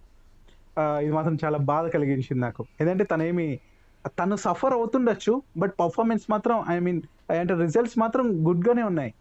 ఇది 1.02 1.12
మాత్రం 1.12 1.38
చాలా 1.44 1.58
బాధ 1.58 1.86
కలిగించింది 1.86 2.40
నాకు. 2.40 2.64
ఎందుకంటే 2.80 3.04
తనేమి 3.04 3.60
తను 4.06 4.36
సఫర్ 4.36 4.72
అవుతుండొచ్చు 4.72 5.42
బట్ 5.56 5.72
పర్ఫార్మెన్స్ 5.80 6.24
మాత్రం 6.30 6.64
ఐ 6.68 6.78
మీన్ 6.78 7.02
అంటే 7.40 7.54
రిజల్ట్స్ 7.54 7.98
మాత్రం 7.98 8.46
గుడ్ 8.48 8.68
గానే 8.68 8.82
ఉన్నాయి. 8.82 9.14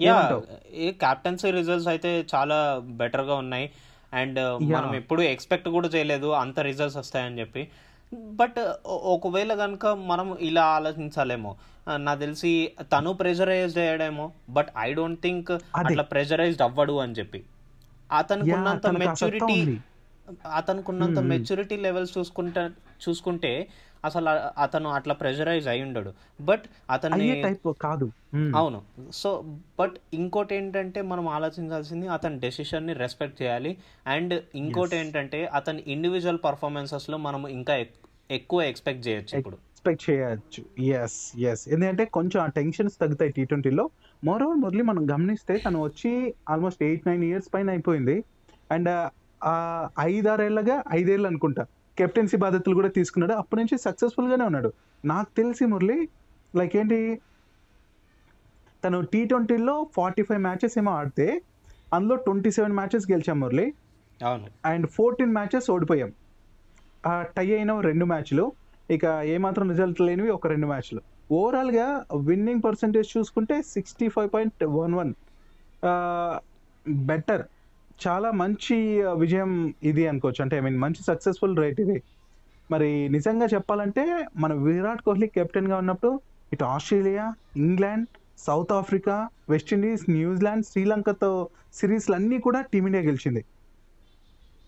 యా? 0.00 0.42
ఈ 0.74 0.90
క్యాప్టెన్సీ 0.90 1.50
రిజల్ట్స్ 1.50 1.88
అయితే 1.88 2.26
చాలా 2.34 2.82
బెటర్గా 2.84 3.34
ఉన్నాయి. 3.34 3.70
అండ్ 4.12 4.38
మనం 4.72 4.94
ఎప్పుడు 4.94 5.22
ఎక్స్పెక్ట్ 5.22 5.68
కూడా 5.68 5.88
చేయలేదు 5.88 6.26
అంత 6.26 6.60
రిజల్ట్స్ 6.60 6.98
వస్తాయని 6.98 7.40
చెప్పి. 7.40 7.68
బట్ 8.12 8.58
ఒకవేళ 9.14 9.54
కనుక 9.54 9.86
మనం 10.10 10.38
ఇలా 10.40 10.64
ఆలోచించాలేమో 10.76 11.52
నాకు 11.98 12.20
తెలిసి 12.20 12.52
తను 12.92 13.12
ప్రెజరైజ్డ్ 13.12 13.78
అయ్యాడేమో 13.78 14.26
బట్ 14.50 14.70
ఐ 14.78 14.88
డోంట్ 14.92 15.20
థింక్ 15.22 15.52
అట్లా 15.74 16.02
ప్రెజరైజ్డ్ 16.02 16.62
అవ్వడు 16.62 16.92
అని 17.04 17.12
చెప్పి. 17.12 17.40
అతనికి 18.10 18.50
యా, 18.50 18.56
ఉన్నంత 18.56 18.84
తనకు 18.86 19.08
ఆ 19.08 19.14
సత్తా 19.14 19.46
మెచ్యూరిటీ 19.46 19.58
ఉంది. 19.60 19.76
అతనికి 20.58 20.88
ఉన్నంత 20.90 21.18
మెచ్యూరిటీ 21.32 21.76
లెవెల్స్ 21.76 22.18
చూసుకుంటే 22.18 22.62
చూసుకుంటే 23.04 23.52
అసలు 24.04 24.60
అతను 24.60 24.90
అట్లా 24.90 25.14
ప్రెజరైజ్ 25.14 25.68
అయి 25.68 25.82
ఉండడు. 25.82 26.12
బట్ 26.40 26.62
అయ్యే 27.14 27.42
టైప్ 27.42 27.72
కాదు. 27.80 28.10
అవును. 28.56 28.82
సో 29.12 29.44
బట్ 29.80 29.92
ఇంకోటి 30.14 30.54
ఏంటంటే 30.54 31.02
మనం 31.02 31.28
ఆలోచించాల్సింది 31.28 32.08
అతని 32.08 32.40
డెసిషన్ని 32.40 32.92
రెస్పెక్ట్ 32.92 33.42
చేయాలి. 33.42 33.76
అండ్ 34.06 34.42
ఇంకోటి 34.54 34.96
ఏంటంటే 34.96 35.44
అతని 35.46 35.84
ఇండివిజువల్ 35.86 36.38
పర్ఫార్మెన్సెస్లో 36.44 37.18
మనం 37.18 37.48
ఇంకా 37.48 37.76
ఎక్- 37.76 38.08
ఎక్కువ 38.30 38.62
ఎక్స్పెక్ట్ 38.62 39.08
చేయొచ్చు 39.08 39.38
ఇప్పుడు. 39.38 39.54
ఎక్స్పెక్ట్ 39.54 40.10
చేయొచ్చు. 40.10 40.82
ఎస్ 40.82 41.38
ఎస్ 41.38 41.68
ఎందుకంటే 41.68 42.04
కొంచెం 42.04 42.42
ఆ 42.42 42.46
టెన్షన్స్ 42.46 43.00
తగ్గుతాయి 43.00 43.32
టీ 43.32 43.44
ట్వంటీలో 43.44 43.90
మోరో 44.24 44.52
మురళి 44.52 44.82
మనం 44.82 45.10
గమనిస్తే 45.10 45.58
తను 45.58 45.82
వచ్చి 45.82 46.34
ఆల్మోస్ట్ 46.50 46.82
ఎయిట్ 46.82 47.08
నైన్ 47.08 47.24
ఇయర్స్ 47.24 47.54
పైన 47.54 47.70
అయిపోయింది. 47.70 48.24
అండ్ 48.70 49.10
ఆ 49.44 49.88
ఐదారేళ్ళగా 50.00 50.82
ఐదేళ్ళు 50.92 51.26
అనుకుంటా. 51.26 51.66
కెప్టెన్సీ 51.98 52.36
బాధ్యతలు 52.36 52.74
కూడా 52.74 52.88
తీసుకున్నాడు. 52.88 53.32
అప్పటి 53.32 53.58
నుంచి 53.60 53.76
సక్సెస్ఫుల్ 53.78 54.28
గానే 54.30 54.44
ఉన్నాడు. 54.44 54.70
నాకు 55.04 55.30
తెలిసి 55.36 55.64
మురళి 55.66 55.98
లైక్ 56.54 56.76
ఏంటి? 56.76 56.98
తను 58.84 58.98
టీ 59.12 59.20
ట్వంటీలో 59.24 59.74
ఫార్టీ 59.96 60.22
ఫైవ్ 60.22 60.42
మ్యాచెస్ 60.42 60.78
ఏమో 60.78 60.92
ఆడితే 60.92 61.26
అందులో 61.94 62.16
ట్వంటీ 62.26 62.50
సెవెన్ 62.50 62.74
మ్యాచెస్ 62.78 63.06
గెలిచాం 63.12 63.40
మురళి. 63.40 63.66
అవును. 64.20 64.46
అండ్ 64.64 64.86
ఫోర్టీన్ 64.86 65.32
మ్యాచెస్ 65.32 65.68
ఓడిపోయాం. 65.70 66.10
టై 67.36 67.46
అయిన 67.54 67.72
రెండు 67.80 68.04
మ్యాచ్లు 68.04 68.44
ఇక 68.90 69.04
ఏమాత్రం 69.34 69.66
రిజల్ట్ 69.70 70.00
లేనివి 70.00 70.30
ఒక 70.30 70.46
రెండు 70.46 70.66
మ్యాచ్లు 70.66 71.00
ఓవరాల్గా 71.32 71.86
విన్నింగ్ 72.28 72.62
పర్సంటేజ్ 72.66 73.08
చూసుకుంటే 73.16 73.56
sixty 73.62 74.08
five 74.08 74.30
point 74.34 74.64
one 74.64 74.94
one 74.94 75.12
better 77.06 77.42
చాలా 78.00 78.28
మంచి 78.40 78.76
విజయం 79.22 79.52
ఇది 79.90 80.02
అనుకోవచ్చు. 80.10 80.40
అంటే 80.44 80.56
ఐ 80.56 80.62
మీన్ 80.66 80.78
మంచి 80.84 81.02
సక్సెస్ఫుల్ 81.10 81.56
రేట్ 81.62 81.80
ఇది. 81.84 81.98
మరి 82.70 82.90
నిజంగా 83.16 83.46
చెప్పాలంటే 83.54 84.02
మన 84.36 84.52
విరాట్ 84.66 85.02
కోహ్లీ 85.06 85.28
కెప్టెన్గా 85.36 85.76
ఉన్నప్పుడు 85.82 86.10
ఇటు 86.52 86.64
Australia 86.74 87.24
England 87.66 88.06
South 88.46 88.72
Africa 88.72 89.14
West Indies 89.52 90.04
New Zealand 90.10 90.66
శ్రీలంకతో 90.70 91.30
సిరీస్లు 91.78 92.14
అన్నీ 92.18 92.38
కూడా 92.46 92.60
టీమిండియా 92.72 93.02
గెలిచింది. 93.08 93.42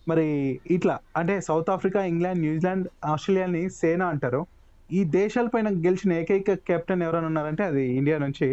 మరి 0.07 0.27
ఇట్లా 0.75 0.95
అంటే 1.19 1.33
South 1.47 1.69
Africa 1.75 2.01
England 2.11 2.41
New Zealand 2.45 2.87
ఆస్ట్రేలియాని 3.11 3.63
SENA 3.79 4.05
అంటారు. 4.13 4.41
ఈ 4.89 5.01
దేశాలపైన 5.19 5.69
గెలిచిన 5.85 6.11
ఏకైక 6.21 6.53
కెప్టెన్ 6.69 7.03
ఎవరైనా 7.07 7.27
ఉన్నారంటే 7.31 7.63
అది 7.63 7.83
ఇండియా 7.99 8.17
నుంచి 8.25 8.47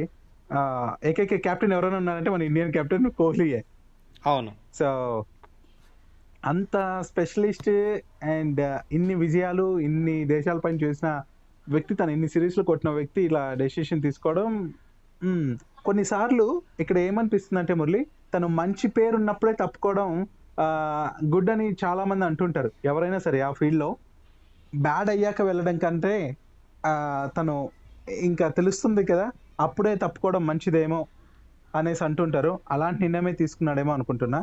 ఏకైక 1.11 1.37
కెప్టెన్ 1.47 1.75
ఎవరైనా 1.77 1.99
ఉన్నారంటే 2.03 2.31
మన 2.35 2.43
ఇండియన్ 2.51 2.73
కెప్టెన్ 2.77 3.07
కోహ్లీయే. 3.21 3.61
అవును. 4.25 4.53
సో 4.73 4.89
అంత 6.43 6.77
స్పెషలిస్ట్ 7.09 7.71
అండ్ 8.33 8.61
ఇన్ని 8.93 9.15
విజయాలు 9.15 9.67
ఇన్ని 9.79 10.17
దేశాలపైన 10.27 10.77
చేసిన 10.85 11.09
వ్యక్తి 11.67 11.95
తను 11.95 12.11
ఇన్ని 12.11 12.29
సిరీస్లు 12.29 12.63
కొట్టిన 12.65 12.91
వ్యక్తి 12.91 13.21
ఇలా 13.29 13.43
డెసిషన్ 13.55 14.03
తీసుకోవడం 14.03 14.51
కొన్నిసార్లు 15.85 16.47
ఇక్కడ 16.81 16.97
ఏమనిపిస్తుంది 17.09 17.61
అంటే 17.61 17.75
మురళి 17.75 18.01
తను 18.35 18.47
మంచి 18.61 18.87
పేరు 18.89 19.17
ఉన్నప్పుడే 19.17 19.53
తప్పుకోవడం 19.63 20.09
గుడ్ 21.33 21.51
అని 21.51 21.67
చాలా 21.85 22.03
మంది 22.05 22.25
అంటుంటారు. 22.25 22.71
ఎవరైనా 22.85 23.19
సరే 23.27 23.39
ఆ 23.41 23.51
ఫీల్డ్లో 23.53 23.89
బ్యాడ్ 24.73 25.11
అయ్యాక 25.11 25.43
వెళ్ళడం 25.43 25.77
కంటే 25.79 26.15
తను 27.37 27.55
ఇంకా 28.23 28.47
తెలుస్తుంది 28.59 29.03
కదా 29.05 29.27
అప్పుడే 29.61 29.93
తప్పుకోవడం 29.97 30.43
మంచిదేమో 30.47 31.01
అనేసి 31.79 32.05
అంటుంటారు 32.05 32.61
అలాంటి 32.71 33.03
నిర్ణయమే 33.03 33.33
తీసుకున్నాడేమో 33.33 33.93
అనుకుంటున్నా 33.93 34.41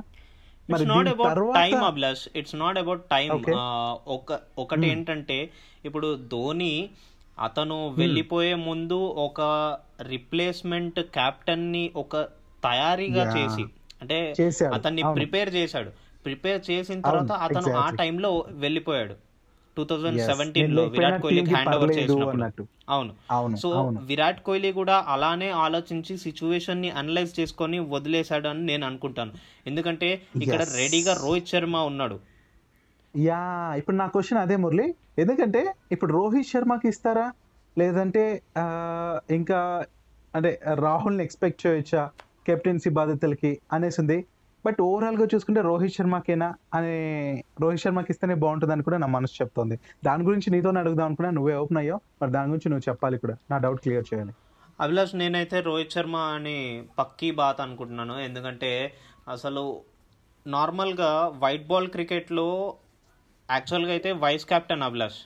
మరి 0.70 0.82
it's 0.82 0.90
not 0.90 1.10
about 1.10 1.56
time 1.56 1.84
Abhilash 1.84 2.30
it's 2.36 2.56
not 2.56 2.78
about 2.78 3.02
time. 3.10 3.30
ఒక 4.08 4.30
ఒకటి 4.58 4.88
ఏంటంటే 4.88 5.38
ఇప్పుడు 5.86 6.16
ధోని 6.28 6.74
అతను 7.38 7.78
వెళ్ళిపోయే 7.98 8.56
ముందు 8.64 8.98
ఒక 9.20 9.42
రిప్లేస్మెంట్ 10.08 11.00
కెప్టెన్ని 11.14 11.92
ఒక 11.96 12.14
తయారీగా. 12.64 13.26
చేసి 13.36 13.64
అంటే. 14.02 14.18
అతన్ని. 14.74 15.04
ప్రిపేర్ 15.16 15.56
చేశాడు 15.56 15.92
ప్రిపేర్ 16.26 16.72
చేసిన 16.72 17.02
తర్వాత 17.02 17.32
అతను 17.46 17.70
ఆ. 17.78 17.90
టైంలో 17.98 18.30
వెళ్ళిపోయాడు 18.56 19.16
టూ 19.78 19.84
థౌజండ్. 19.90 20.20
సెవెంటీన్లో 20.32 20.84
విరాట్ 20.96 21.18
కోహ్లీకి 21.24 21.54
హ్యాండ్ 21.56 21.76
ఓవర్ 21.76 21.94
చేసినప్పుడు. 21.98 22.36
అన్నట్టు. 22.36 22.64
అవును. 22.90 23.14
అవును 23.38 23.56
సో 23.64 23.70
విరాట్ 24.12 24.42
కోహ్లీ 24.48 24.72
కూడా 24.80 24.96
అలానే 25.16 25.50
ఆలోచించి 25.66 26.16
సిచ్యువేషన్ని 26.26 26.90
అనలైజ్ 27.02 27.34
చేసుకొని 27.40 27.80
వదిలేశాడు 27.96 28.48
అని 28.54 28.64
నేను 28.72 28.86
అనుకుంటాను. 28.90 29.34
ఎందుకంటే 29.72 30.10
ఇక్కడ. 30.42 30.62
రెడీగా 30.82 31.16
రోహిత్ 31.24 31.52
శర్మ 31.54 31.78
ఉన్నాడు. 31.92 32.20
యా 33.16 33.42
ఇప్పుడు 33.78 33.96
నా 33.96 34.06
క్వశ్చన్ 34.14 34.40
అదే 34.44 34.56
మురళి. 34.66 34.88
ఎందుకంటే 35.24 35.64
ఇప్పుడు 35.92 36.12
రోహిత్ 36.14 36.52
శర్మకి 36.54 36.88
ఇస్తారా? 36.94 37.28
లేదంటే 37.78 38.24
ఇంకా 39.38 39.60
అంటే 40.34 40.50
రాహుల్ని 40.86 41.24
ఎక్స్పెక్ట్ 41.24 41.62
చేయొచ్చా? 41.66 42.02
కెప్టెన్సీ 42.48 42.90
బాధ్యతలకి 42.98 43.52
అనేసి 43.74 43.98
ఉంది 44.02 44.18
బట్ 44.66 44.82
ఓవరాల్గా 44.82 45.28
చూసుకుంటే 45.36 45.62
రోహిత్ 45.62 45.94
శర్మకేనా 45.94 46.56
అనే 46.74 46.96
రోహిత్ 47.62 47.82
శర్మకి 47.82 48.08
ఇస్తేనే 48.10 48.36
బాగుంటుంది 48.36 48.74
అని 48.74 48.84
కూడా 48.84 48.98
నా 48.98 49.08
మనసు 49.08 49.34
చెప్తోంది. 49.42 49.80
దాని 50.06 50.24
గురించి 50.24 50.52
నీతోనే 50.52 50.80
అడుగుదాం 50.80 51.06
అనుకున్నా 51.06 51.32
నువ్వే 51.32 51.56
ఓపెన్ 51.56 51.78
అయ్యావు. 51.78 52.02
మరి 52.22 52.32
దాని 52.32 52.50
గురించి 52.50 52.70
నువ్వు 52.70 52.90
చెప్పాలి 52.90 53.18
కూడా. 53.18 53.38
నా 53.52 53.58
డౌట్ 53.58 53.82
క్లియర్ 53.82 54.06
చేయాలి. 54.14 54.34
అభిలాష్ 54.82 55.16
నేనైతే 55.16 55.62
రోహిత్ 55.62 55.92
శర్మ 55.92 56.16
అని 56.16 56.84
పక్కీ 57.00 57.32
బాత్ 57.32 57.62
అనుకుంటున్నాను. 57.62 58.20
ఎందుకంటే 58.20 58.94
అసలు 59.28 59.82
నార్మల్గా 60.48 61.32
వైట్ 61.38 61.68
బాల్ 61.68 61.88
క్రికెట్లో 61.88 62.76
యాక్చువల్గా 63.52 63.92
అయితే 63.92 64.12
వైస్ 64.12 64.46
కెప్టెన్ 64.46 64.82
అభిలాష్ 64.82 65.20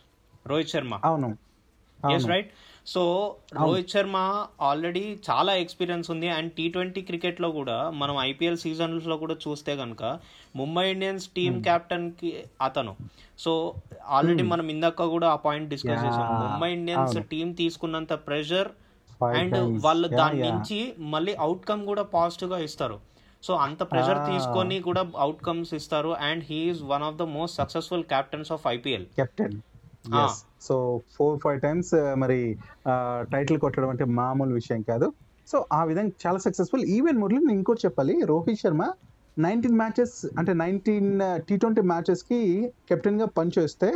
రోహిత్ 0.47 0.69
శర్మ. 0.69 0.99
అవును. 1.03 1.27
ఎస్ 1.27 2.05
అవును. 2.05 2.27
Right 2.27 2.51
so 2.93 3.01
Rohit 3.53 3.89
Sharma 3.89 4.17
already 4.61 5.17
చాలా 5.29 5.55
ఎక్స్పీరియన్స్ 5.55 6.11
ఉంది 6.11 6.29
అండ్ 6.29 6.51
టీ 6.53 6.69
ట్వంటీ 6.69 7.01
క్రికెట్లో 7.01 7.51
కూడా 7.51 7.89
మనం 7.89 8.15
ఐపీఎల్ 8.19 8.57
సీజన్స్లో 8.57 9.17
కూడా 9.17 9.35
చూస్తే 9.47 9.75
కనుక 9.75 10.03
ముంబై 10.55 10.91
ఇండియన్స్ 10.91 11.27
టీమ్ 11.27 11.63
కెప్టెన్కి 11.63 12.29
అతను 12.61 12.93
సో 13.39 13.51
ఆల్రెడీ 14.07 14.43
మనం 14.43 14.69
ఇందాక 14.69 15.05
కూడా 15.05 15.27
ఆ 15.29 15.35
పాయింట్ 15.35 15.69
డిస్కస్ 15.69 16.03
చేసాం. 16.05 16.25
ముంబై 16.45 16.71
ఇండియన్స్. 16.73 17.13
టీం 17.31 17.51
తీసుకున్నంత 17.51 18.13
ప్రెషర్ 18.27 18.69
అండ్. 19.23 19.57
వాళ్ళు 19.85 20.07
దాని. 20.07 20.41
నుంచి 20.51 20.79
మళ్ళీ 21.15 21.35
అవుట్కమ్ 21.47 21.85
కూడా 21.85 22.03
పాజిటివ్గా 22.17 22.59
ఇస్తారు 22.67 22.99
సో 23.43 23.53
అంత 23.65 23.81
ప్రెషర్. 23.91 24.19
తీసుకొని 24.31 24.79
కూడా 24.79 25.03
అవుట్కమ్స్ 25.17 25.73
ఇస్తారు 25.73 26.09
and 26.29 26.43
he's 26.49 26.83
one 26.93 27.03
of 27.03 27.15
the 27.15 27.21
most 27.21 27.57
successful 27.57 28.03
captains 28.03 28.51
of 28.51 28.67
IPL 28.67 29.05
captain. 29.19 29.57
So 30.67 30.75
four 31.15 31.37
five 31.43 31.59
times 31.65 31.91
మరి 32.23 32.39
టైటిల్ 33.33 33.59
కొట్టడం 33.63 33.89
అంటే 33.93 34.05
మామూలు 34.21 34.53
విషయం 34.59 34.81
కాదు. 34.91 35.07
సో 35.51 35.59
ఆ 35.79 35.81
విధంగా 35.89 36.13
చాలా 36.23 36.39
సక్సెస్ఫుల్ 36.45 36.83
ఈవెన్ 36.95 37.19
మురళి 37.21 37.39
నేను 37.45 37.57
ఇంకోటి 37.59 37.83
చెప్పాలి. 37.85 38.15
రోహిత్ 38.31 38.61
శర్మ 38.63 38.83
నైన్టీన్ 39.45 39.77
మ్యాచెస్ 39.81 40.15
అంటే 40.39 40.53
నైన్టీన్ 40.63 41.11
టీ 41.49 41.55
ట్వంటీ 41.63 41.83
మ్యాచెస్కి 41.91 42.39
కెప్టెన్గా 42.89 43.27
పనిచేస్తే 43.37 43.89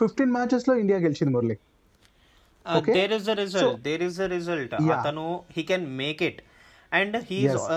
ఫిఫ్టీన్ 0.00 0.32
మ్యాచెస్లో 0.36 0.74
ఇండియా 0.82 0.98
గెలిచింది 1.06 1.32
Murali. 1.36 1.56
There 2.98 3.12
is 3.18 3.26
the 3.30 3.34
result 3.42 3.80
there 3.88 4.02
is 4.08 4.18
the 4.22 4.28
result. 4.36 4.74
అతను 4.98 5.26
he 5.56 5.64
can 5.72 5.86
make 6.02 6.22
it 6.30 6.40
and 7.00 7.16
he's 7.30 7.58
Yes. 7.58 7.68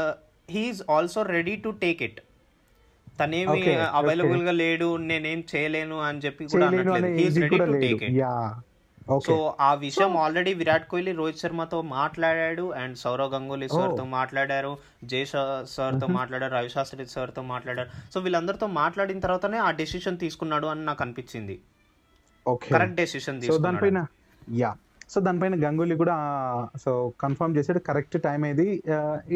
He's 0.53 0.81
also 0.95 1.19
ready 1.35 1.53
to 1.65 1.69
take 1.83 2.01
it 2.07 2.17
తనేమి 3.19 3.59
available. 3.99 4.41
గా 4.47 4.53
లేడు 4.61 4.87
నేనేం 5.09 5.41
చేయలేను 5.51 5.97
అని 6.07 6.21
చెప్పి 6.25 6.47
కూడా 6.53 6.67
అనట్లేదు. 6.69 7.19
ఇది 7.91 8.07
యా 8.21 8.31
సో 9.25 9.33
ఆ 9.65 9.71
విషయం 9.83 10.13
ఆల్రెడీ 10.21 10.51
విరాట్ 10.59 10.85
కోహ్లీ 10.91 11.11
రోహిత్ 11.17 11.41
శర్మతో 11.41 11.79
మాట్లాడాడు 11.97 12.63
and 12.81 12.95
Sourav 13.01 13.29
Ganguly 13.33 13.67
sir 13.73 13.91
Oh. 13.91 13.97
తో 13.99 14.05
మాట్లాడారు 14.15 14.71
జై 15.11 15.21
సార్తో 15.73 16.07
మాట్లాడారు 16.17 16.53
రవి 16.57 16.71
శాస్త్రి 16.75 17.05
సార్తో 17.13 17.41
మాట్లాడారు. 17.51 17.89
సో 18.13 18.19
వీళ్ళందరితో 18.25 18.67
మాట్లాడిన 18.81 19.21
తర్వాతనే 19.25 19.59
ఆ 19.67 19.69
డెసిషన్ 19.81 20.17
తీసుకున్నాడు 20.23 20.69
అని 20.73 20.83
నాకు 20.89 21.03
అనిపించింది. 21.05 21.57
ఓకే 22.45 22.71
కరెక్ట్ 22.75 22.97
డెసిషన్ 23.01 23.37
సో 23.51 23.57
దానిపైన 23.67 24.01
యా 24.63 24.71
సో 25.13 25.19
దానిపైన 25.27 25.55
గంగూలీ 25.65 25.95
కూడా 26.01 26.15
సో 26.85 26.91
కన్ఫర్మ్ 27.23 27.55
చేశాడు. 27.59 27.79
కరెక్ట్ 27.89 28.17
టైం 28.27 28.41
ఏది 28.51 28.67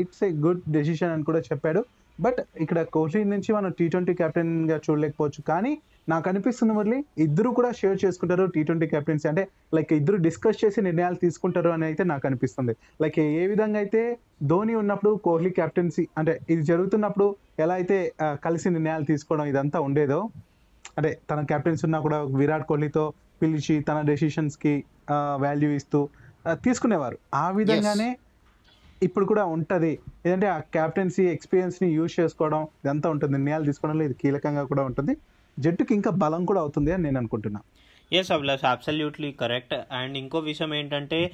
ఇట్స్ 0.02 0.24
ఏ 0.28 0.32
గుడ్ 0.48 0.64
డెసిషన్ 0.78 1.14
అని 1.16 1.28
కూడా 1.30 1.42
చెప్పాడు. 1.52 1.84
బట్ 2.26 2.40
ఇక్కడ 2.64 2.80
కోహ్లీ 2.96 3.22
నుంచి 3.34 3.50
మనం 3.58 3.72
టీ 3.80 3.86
ట్వంటీ 3.94 4.14
కెప్టెన్గా 4.22 4.78
చూడలేకపోవచ్చు. 4.86 5.42
కానీ 5.52 5.72
నాకు 6.12 6.26
అనిపిస్తుంది 6.30 6.74
మురళి 6.78 7.00
ఇద్దరు 7.26 7.50
కూడా 7.58 7.70
షేర్ 7.80 7.98
చేసుకుంటారు 8.04 8.46
టీ 8.56 8.62
ట్వంటీ 8.68 8.88
కెప్టెన్సీ 8.94 9.28
అంటే 9.32 9.44
లైక్ 9.78 9.92
ఇద్దరు 10.00 10.18
డిస్కస్ 10.28 10.60
చేసి 10.64 10.80
నిర్ణయాలు 10.88 11.18
తీసుకుంటారు 11.24 11.72
అని 11.76 11.86
అయితే 11.90 12.04
నాకు 12.12 12.26
అనిపిస్తుంది. 12.30 12.74
లైక్ 13.04 13.20
ఏ 13.42 13.44
విధంగా 13.52 13.80
అయితే 13.84 14.02
ధోని 14.52 14.76
ఉన్నప్పుడు 14.82 15.12
కోహ్లీ 15.28 15.52
కెప్టెన్సీ 15.60 16.06
అంటే 16.22 16.36
ఇది 16.54 16.62
జరుగుతున్నప్పుడు 16.72 17.28
ఎలా 17.66 17.76
అయితే 17.82 17.98
కలిసి 18.46 18.68
నిర్ణయాలు 18.76 19.08
తీసుకోవడం 19.12 19.48
ఇదంతా 19.54 19.80
ఉండేదో 19.88 20.20
అంటే 20.98 21.12
తన 21.30 21.40
కెప్టెన్స్ 21.52 21.84
ఉన్నా 21.88 22.00
కూడా 22.06 22.20
విరాట్ 22.42 22.66
కోహ్లీతో 22.72 23.04
పిలిచి 23.42 23.76
తన 23.90 24.00
డెసిషన్స్కి 24.10 24.74
వాల్యూ 25.44 25.70
ఇస్తూ 25.80 26.00
తీసుకునేవారు. 26.66 27.18
ఆ 27.44 27.46
విధంగానే 27.60 28.10
ఇప్పుడు 29.04 29.26
కూడా 29.26 29.46
ఉంటది. 29.46 30.00
ఏంటంటే 30.26 30.48
ఆ 30.48 30.60
కెప్టెన్సీ 30.60 31.24
ఎక్స్పీరియన్స్ని 31.24 31.90
యూజ్ 31.90 32.20
చేసుకోవడం 32.20 32.64
ఇదంతా 32.64 33.10
ఉంటుంది. 33.10 33.32
నిర్ణయాలు 33.32 33.66
తీసుకోవడంలో 33.66 34.06
ఇది 34.06 34.14
కీలకంగా 34.14 34.64
కూడా 34.64 34.84
ఉంటుంది. 34.84 35.18
జట్టుకి 35.60 35.96
ఇంకా 35.96 36.12
బలం 36.12 36.46
కూడా 36.46 36.62
అవుతుంది 36.62 36.92
అని 36.92 37.04
నేను 37.04 37.18
అనుకుంటున్నా. 37.18 37.60
Yes 38.14 38.32
Abhilash. 38.32 38.66
Absolutely 38.66 39.32
correct 39.32 39.74
and 39.92 40.18
ఇంకో 40.18 40.40
విషయం 40.40 40.74
ఏంటంటే 40.74 41.32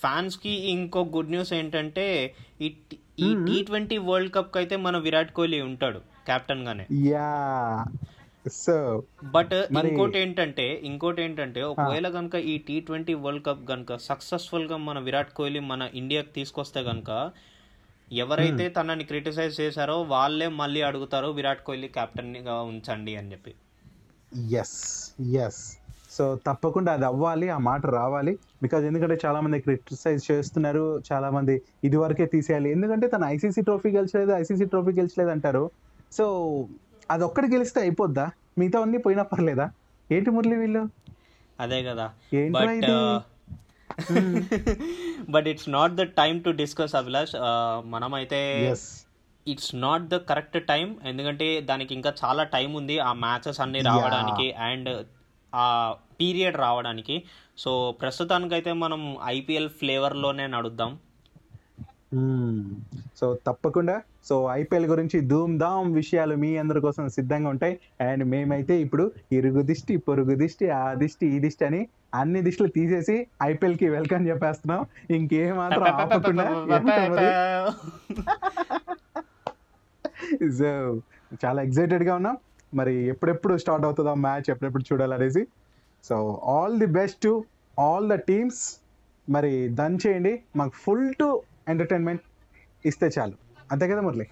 ఫ్యాన్స్కి 0.00 0.50
ఇంకో 0.50 1.10
గుడ్ 1.16 1.30
న్యూస్ 1.30 1.52
ఏంటంటే 1.52 2.34
ఈ 2.60 2.68
టీ- 2.68 2.98
ఈ. 3.26 3.34
టీ 3.46 3.64
ట్వంటీ 3.64 3.98
వరల్డ్ 3.98 4.34
కప్ 4.34 4.56
అయితే 4.56 4.76
మన 4.76 4.98
విరాట్ 4.98 5.32
కోహ్లీ 5.32 5.60
ఉంటాడు 5.60 5.98
కెప్టెన్ 5.98 6.66
గానే. 6.66 6.86
యా 6.92 7.84
సో 8.46 9.04
బట్ 9.24 9.52
ఇంకోటి 9.80 10.18
ఏంటంటే 10.18 10.66
ఇంకోటి 10.82 11.22
ఏంటంటే 11.22 11.62
ఒకవేళ 11.62 12.08
కనుక 12.08 12.34
ఈ 12.34 12.58
టీ 12.58 12.80
ట్వంటీ 12.80 13.14
వరల్డ్ 13.14 13.44
కప్ 13.46 13.64
కనుక 13.68 13.96
సక్సెస్ఫుల్గా 13.96 14.76
మన 14.76 14.98
విరాట్ 14.98 15.32
కోహ్లీ 15.32 15.60
మన 15.60 15.88
ఇండియాకి 15.94 16.32
తీసుకొస్తే 16.34 16.82
కనుక 16.82 17.10
ఎవరైతే 18.12 18.68
తనని 18.68 19.04
క్రిటిసైజ్ 19.04 19.60
చేశారో 19.60 20.02
వాళ్ళే 20.02 20.48
మళ్ళీ 20.48 20.80
అడుగుతారు 20.82 21.28
విరాట్ 21.28 21.64
కోహ్లీ 21.64 21.88
కెప్టెన్గా 21.88 22.62
ఉంచండి 22.62 23.16
అని 23.16 23.32
చెప్పి. 23.32 23.52
ఎస్ 24.62 24.78
ఎస్ 25.44 25.62
సో 26.10 26.24
తప్పకుండా 26.46 26.92
అది 26.92 27.04
అవ్వాలి 27.04 27.48
ఆ 27.48 27.58
మాట 27.58 27.86
రావాలి. 27.86 28.32
బికాజ్ 28.62 28.84
ఎందుకంటే 28.84 29.18
చాలా 29.26 29.40
మంది 29.40 29.60
క్రిటిసైజ్ 29.60 30.32
చేస్తున్నారు 30.32 31.02
చాలా 31.12 31.30
మంది 31.30 31.62
ఇది 31.84 31.96
వరకే 31.96 32.26
తీసేయాలి. 32.26 32.70
ఎందుకంటే 32.70 33.06
తను 33.08 33.24
ఐసీసీ 33.24 33.62
ట్రోఫీ 33.62 33.90
గెలిచలేదు 33.90 34.32
ఐసీసీ 34.32 34.64
ట్రోఫీ 34.64 34.92
గెలిచలేదు 34.92 35.30
అంటారు 35.30 35.70
సో 36.12 36.26
అది 37.10 37.24
ఒక్కటి 37.24 37.46
గెలిస్తే 37.46 37.80
అయిపోద్దా? 37.80 38.30
మిగతా 38.58 38.80
అన్ని 38.80 38.98
పోయినా 38.98 39.22
పర్లేదా? 39.22 39.70
ఏంటి 40.12 40.30
మురళి 40.30 40.56
వీళ్ళు? 40.56 40.88
అదే 41.60 41.82
కదా. 41.82 42.12
But? 42.50 42.86
But 45.30 45.48
it's 45.48 45.68
not 45.68 45.92
the 45.92 46.02
time 46.02 46.44
to 46.44 46.50
discuss 46.50 46.94
Abhilash. 46.94 47.32
మనమైతే 47.86 48.40
it's 49.48 49.74
not 49.74 50.08
the 50.08 50.16
correct 50.16 50.66
time 50.66 50.96
ఎందుకంటే 51.04 51.60
దానికి 51.60 51.94
ఇంకా 51.94 52.12
చాలా 52.24 52.42
టైం 52.42 52.74
ఉంది 52.74 52.98
ఆ 52.98 53.12
మ్యాచెస్ 53.12 53.60
అన్ని 53.60 53.80
రావడానికి 53.80 54.52
అండ్ 54.52 55.06
ఆ 55.54 55.94
పీరియడ్ 56.20 56.56
రావడానికి. 56.56 57.24
సో 57.58 57.96
ప్రస్తుతానికైతే 58.00 58.72
మనం 58.72 59.16
ఐపీఎల్ 59.24 59.70
ఫ్లేవర్లోనే 59.70 60.46
నడుద్దాం. 60.46 60.98
సో 63.16 63.38
తప్పకుండా. 63.46 64.02
సో 64.24 64.48
ఐపీఎల్ 64.50 64.86
గురించి 64.86 65.20
ధూమ్ 65.20 65.58
ధామ్ 65.58 65.94
విషయాలు 65.94 66.34
మీ 66.34 66.56
అందరి 66.56 66.80
కోసం 66.80 67.08
సిద్ధంగా 67.08 67.48
ఉంటాయి. 67.48 67.78
అండ్ 68.00 68.24
మేమైతే 68.24 68.80
ఇప్పుడు 68.80 69.12
ఇరుగు 69.32 69.62
దిష్టి 69.62 69.96
పొరుగు 69.96 70.34
దిష్టి 70.34 70.70
ఆ 70.70 70.94
దిష్టి 70.94 71.26
ఈ 71.26 71.38
దిష్టి 71.38 71.64
అని 71.64 71.88
అన్ని 72.14 72.42
దిష్టిలు 72.42 72.68
తీసేసి 72.68 73.26
ఐపీఎల్కి 73.42 73.88
వెల్కమ్ 73.88 74.28
చెప్పేస్తున్నాం. 74.28 74.86
ఇంకేం 75.10 75.56
మాత్రం 75.56 75.82
ఆపకుండా? 75.82 76.46
సో 80.58 81.02
చాలా 81.44 81.62
ఎక్సైటెడ్గా 81.62 82.14
ఉన్నాం. 82.14 82.36
మరి 82.74 82.94
ఎప్పుడెప్పుడు 83.04 83.56
స్టార్ట్ 83.56 83.84
అవుతుందో 83.84 84.14
మ్యాచ్ 84.14 84.50
ఎప్పుడెప్పుడు 84.50 84.84
చూడాలనేసి. 84.92 85.46
So 86.04 86.40
all 86.44 86.78
the 86.78 86.86
best 86.86 87.22
to 87.22 87.44
all 87.78 88.08
the 88.08 88.12
teams. 88.12 88.76
మరి 89.28 89.68
దన్ 89.68 89.98
చేయండి 90.06 90.40
మాకు 90.56 90.72
ఫుల్ 90.74 91.14
టు 91.14 91.42
ఎంటర్టైన్మెంట్ 91.70 92.22
ఇస్తే 92.86 93.08
చాలు. 93.18 93.36
అంతే 93.72 93.88
కదా 93.88 94.00
మురళి? 94.00 94.26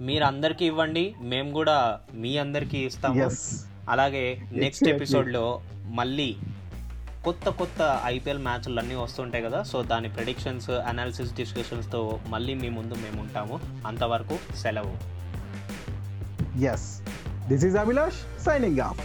మీరు 0.00 0.24
అందరికీ 0.24 0.64
ఇవ్వండి 0.64 1.14
మేము 1.32 1.50
కూడా 1.52 2.00
మీ 2.14 2.32
అందరికీ 2.38 2.78
ఇస్తాము. 2.78 3.30
అలాగే 3.90 4.24
నెక్స్ట్. 4.52 4.88
ఎపిసోడ్లో 4.88 5.44
మళ్ళీ 5.98 6.36
కొత్త 7.24 7.48
కొత్త 7.48 8.00
ఐపీఎల్ 8.04 8.38
మ్యాచ్లు 8.38 8.78
అన్నీ 8.80 8.94
వస్తుంటాయి 8.94 9.44
కదా 9.44 9.62
సో 9.70 9.82
దాని 9.82 10.08
ప్రెడిక్షన్స్ 10.08 10.70
అనాలిసిస్ 10.90 11.32
డిస్కషన్స్తో 11.36 12.00
మళ్ళీ 12.26 12.54
మీ 12.54 12.68
ముందు 12.68 12.94
మేము 12.94 13.20
ఉంటాము. 13.20 13.56
అంతవరకు 13.86 14.36
సెలవు. 14.56 14.94
Yes 16.64 16.88
this 17.48 17.64
is 17.64 17.76
Abhilash 17.76 18.20
signing 18.44 18.80
off 18.80 19.00